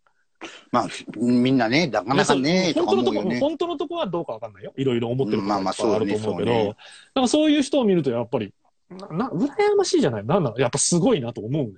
[0.71, 0.87] まあ、
[1.17, 3.39] みんなね、なかなかね、本当のとこね。
[3.39, 4.73] 本当のところはどうかわかんないよ。
[4.77, 6.75] いろいろ思ってることがあると思うけど、そうねね
[7.13, 8.53] なんかそういう人を見るとやっぱり、
[8.89, 10.25] な、な、羨ましいじゃない？
[10.25, 10.57] なんなの？
[10.57, 11.73] やっぱすごいなと思うね。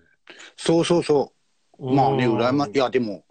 [0.55, 1.33] そうそうそ
[1.79, 1.95] う。
[1.95, 3.23] まあね、うん羨ま、いや、でも、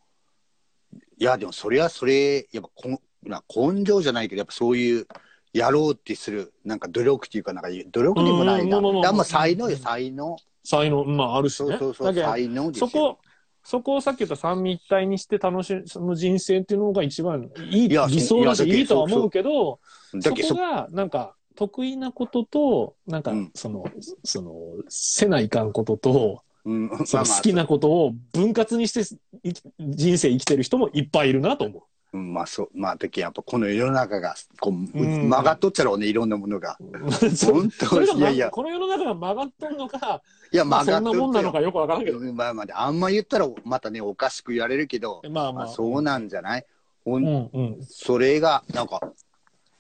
[1.18, 5.06] いや、でもそれはそれ、やっぱこんな根性じゃないけど、やっぱそういう、
[5.52, 8.78] やろうってする、なんか努力っていうか、なんか努力でもないな。
[8.78, 10.36] うんまあまあ才能よ、才能。
[10.64, 11.70] 才能、まああるしね。
[11.70, 12.88] そうそうそう、才能ですよ。
[12.88, 13.18] そこ、
[13.62, 19.80] そこをさっき言った三位一体にして楽しむ人生っていうのが一番いい、いや理想だし、いやだいいとは思うけど、
[20.10, 23.84] そだけどこが、なんか、得意なことと、なんかうん、その、
[24.24, 24.54] その、
[24.88, 29.00] せないかんことと、うん、まその好きなことを分割にして
[29.42, 36.76] い人生生きてる人もいっぱいいるなと思うん、まあそう、まあ、だけどやっぱこの世の中が、こう、ん曲がっとっちゃろうね、いろんなものが。
[36.80, 40.20] 本当いやいや、この世の中が曲がっとんのか、
[40.52, 42.18] いや、まあ曲がっとっちゃそんなもんなのかよくわからんけど。
[42.18, 45.52] うんまあまあ、あんま言ったら、またね、おかしく言われるけど、まあまあ。
[45.52, 46.66] まあそうなんじゃない？
[47.04, 47.78] ほんうんうん。
[47.82, 49.00] それが、なんか、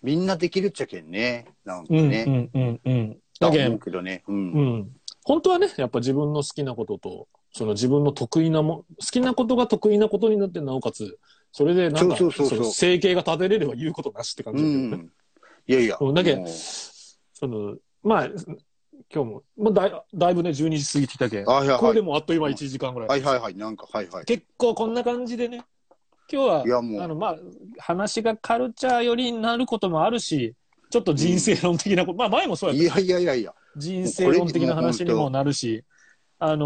[0.02, 1.46] みんなできるっちゃけんね。
[1.64, 2.24] なんかうんね。
[2.26, 3.16] うんうんうん。
[3.38, 4.22] だけどね。
[4.26, 4.32] う。
[4.32, 4.90] うんん。
[5.24, 11.18] 本当はね、やっぱ自分の好きなことと、その自分の得意なも、好きなことが得意なことになって、なおかつ、
[11.52, 14.96] それでなんか、そうそうそうそうの生計が立てれれば言うことなしって感うじだけどね。
[14.96, 15.10] ん。
[15.66, 15.96] いやいや。
[16.00, 18.26] うんだけもうその、まあ、
[19.12, 21.44] 今日も、まあ、だいだいぶね、12時過ぎてきたけん。
[21.44, 23.08] はいはいはいこれでもあっという間1時間ぐらい。
[23.08, 23.54] はいはいはい。
[23.56, 24.24] なんか、はいはい。
[24.24, 25.64] 結構こんな感じでね、
[26.32, 27.36] 今日は、いやもうあの、まあ、
[27.78, 30.54] 話がカルチャー寄りになることもあるし、
[30.90, 33.54] ちょっと人生論的なこと、まあ前もそうやったいやいやいやいや。
[33.76, 35.84] 人生論的な話にもなるし、
[36.42, 36.64] あの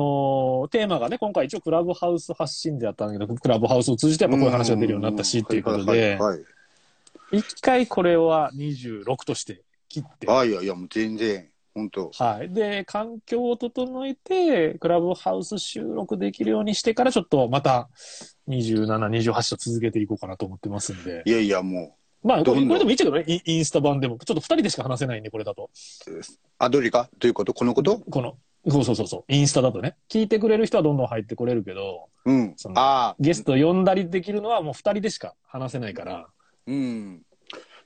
[0.67, 6.41] ーテーマがね、今回一応クラブハウス発信でやったんだけど、クラブハウスを通じてやっぱこういう話が出るようになったしっていうことで、はい
[7.33, 10.53] 一回これは26として切って、はい。
[10.53, 12.53] やいや、もう全然、本当はい。
[12.53, 17.89] で、環境を整えて、クラブハウス収録できるようにしてから、ちょっとまた
[18.49, 21.23] 27、28と続けていこうかなと思ってますんで。
[21.25, 24.19] いやいや、もまあ、こどんどんれこれでもいいけどね、インスタ版でも。
[24.19, 25.71] ちょっと2人でしか話せないんで、これだと。
[26.07, 26.21] う、
[26.59, 27.09] あ、どれか？
[27.19, 27.53] どういうこと？
[27.53, 27.99] このこと？
[27.99, 28.37] この、
[28.69, 29.97] そうそうそうそう、インスタだとね。
[30.09, 32.71] 聞いてくれる人はどんどん入ってこれるけど、うんそ。
[32.71, 33.17] のああ。
[33.21, 36.27] ゲスト呼んだりできるのはもう二人でしか話せないから。
[36.67, 37.23] うん。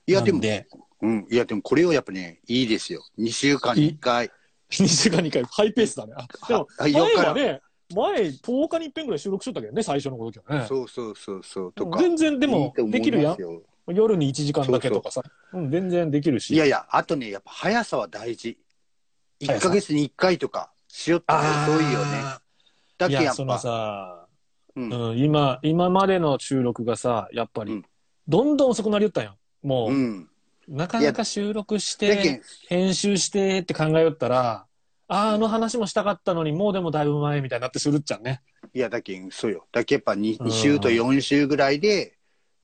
[0.07, 0.66] いや、でも、なんで、
[1.03, 1.26] うん。
[1.31, 3.05] いや、でもこれをやっぱね、いいですよ。
[3.18, 4.31] 2週間に1回。
[4.70, 6.14] 2週間に1回、ハイペースだね。
[6.16, 7.61] あ でも、はい前よからはね、
[7.95, 10.66] 前、10日に一遍ぐらい収録しとったけどね、最初の時はね。
[10.68, 11.72] そうそうそうそう。
[11.72, 11.99] とか。
[11.99, 15.22] 全然でもいいと思いできるやんますよ夜に1時間だけとかさ。
[15.53, 16.55] うん、全然できるし。
[16.55, 18.59] いやいや、あとね、やっぱ速さは大事。
[19.41, 22.22] 1速さヶ月に1回とかしよって遅いよね。
[22.97, 24.26] だけやっそのぱ、さ、
[24.74, 27.84] うんうん、今、今までの収録がさ、やっぱりうん、
[28.26, 29.36] どんどん遅くなりよったんよ。
[29.62, 30.28] もう、うん。
[30.68, 34.66] なかなか収録して、編集してって考えよったら、
[35.11, 38.43] あーあの話もしたかったのに、もうでもだいぶ前みたいになってするっちゃうね。
[38.74, 39.66] いや、だけん、そうよ。
[39.72, 42.14] だけやっぱ 2, うん週と4週ぐらいで、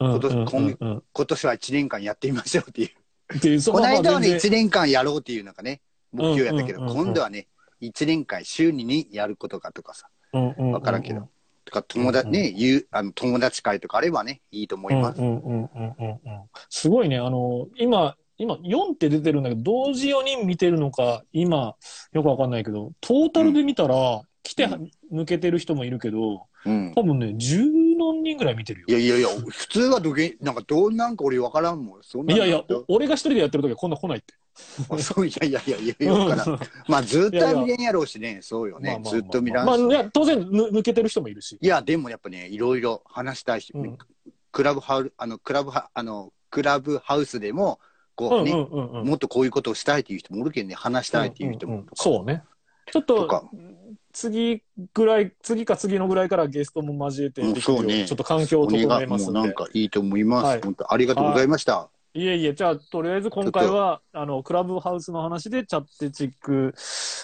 [0.01, 3.37] うん今年うんうんうん今年は1年間やってみましょうっていう。
[3.37, 5.81] っていう、そこの間はね、まあ1年間やろうっていうのがね、
[6.15, 7.49] 目標やったけど、今度はね、
[7.83, 11.29] 1年間週に2やることかとかさ、わからんけど。。
[11.65, 15.21] とか友達、ね、言う、あの、友達会とかあればね、いいと思います。
[16.69, 21.75] すごいね、あの、今、今、4って出てるんだけど、同時4人見てるのか、今、
[22.13, 26.93] よくわかんないけど、トータルで見たら、来てうん抜けてる人もいるけど、うん。
[26.95, 27.63] 多分ね、十
[27.97, 28.87] 何人ぐらい見てるよ。
[28.89, 32.03] いやいやいや、普通はどげ、なんかどうなんか俺わからんもん。
[32.03, 34.35] そんないやいや、お俺が一人でやってる時はこんな来ないって。
[34.89, 36.61] おそういやいやいやいや、よからん。
[36.89, 39.01] まあずっとは見れんやろうしね、そうよね。
[39.05, 39.67] ずっと見らんし。
[39.67, 41.59] まあ、いや、当然ぬ抜けてる人もいるし。
[41.61, 43.99] いや、でもやっぱね、いろいろ話したいし、うん
[44.53, 47.81] クラブハウ、あの、クラブハ、あの、クラブハウスでも、
[48.15, 48.53] こうね。
[48.55, 51.75] もっとこういうことをしたいっていう人もおるけんね、話したいっていう人も。
[51.75, 52.45] んんんそうね。
[52.93, 53.51] ちょっと
[54.15, 54.63] 次
[54.95, 59.55] ぐらい、次か次のぐらいからゲストも交えてうんそうねちょっと環境を整えますでもうんなん。
[59.55, 60.45] かいいと思います。
[60.45, 61.91] はい本当ありがとうございました。
[62.17, 66.73] いえいえ、じゃあ、とりあえず今回は、あの、クラブハウスの話で、チャッテチック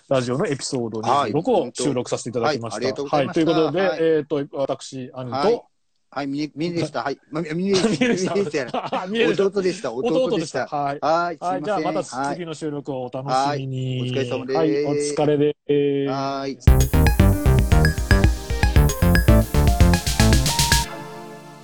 [0.08, 2.80] ラジオのエピソードはい26を収録させていただきました。
[2.80, 5.62] はいありがとうございましたということで、はいえっ、と、私、兄と、はい。
[6.12, 7.04] はい、みね、 みねでした。
[7.04, 7.18] はい。
[7.30, 8.34] まみねで見えるした。
[8.34, 9.02] みねでした。
[9.02, 9.92] あ 見える 弟でした。
[9.92, 10.66] 弟でした。
[10.66, 10.98] はい。
[11.00, 11.36] はい。
[11.36, 11.52] すいません。
[11.52, 14.00] はい、じゃあまたはい次の収録をお楽しみに。
[14.00, 16.10] はいお疲れ様ですはい、お疲れでーす。
[16.10, 16.56] はい。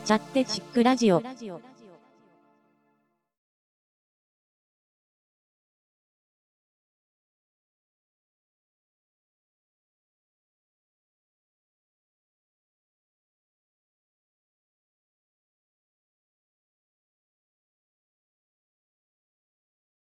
[0.05, 1.21] チャッテチックラジオ。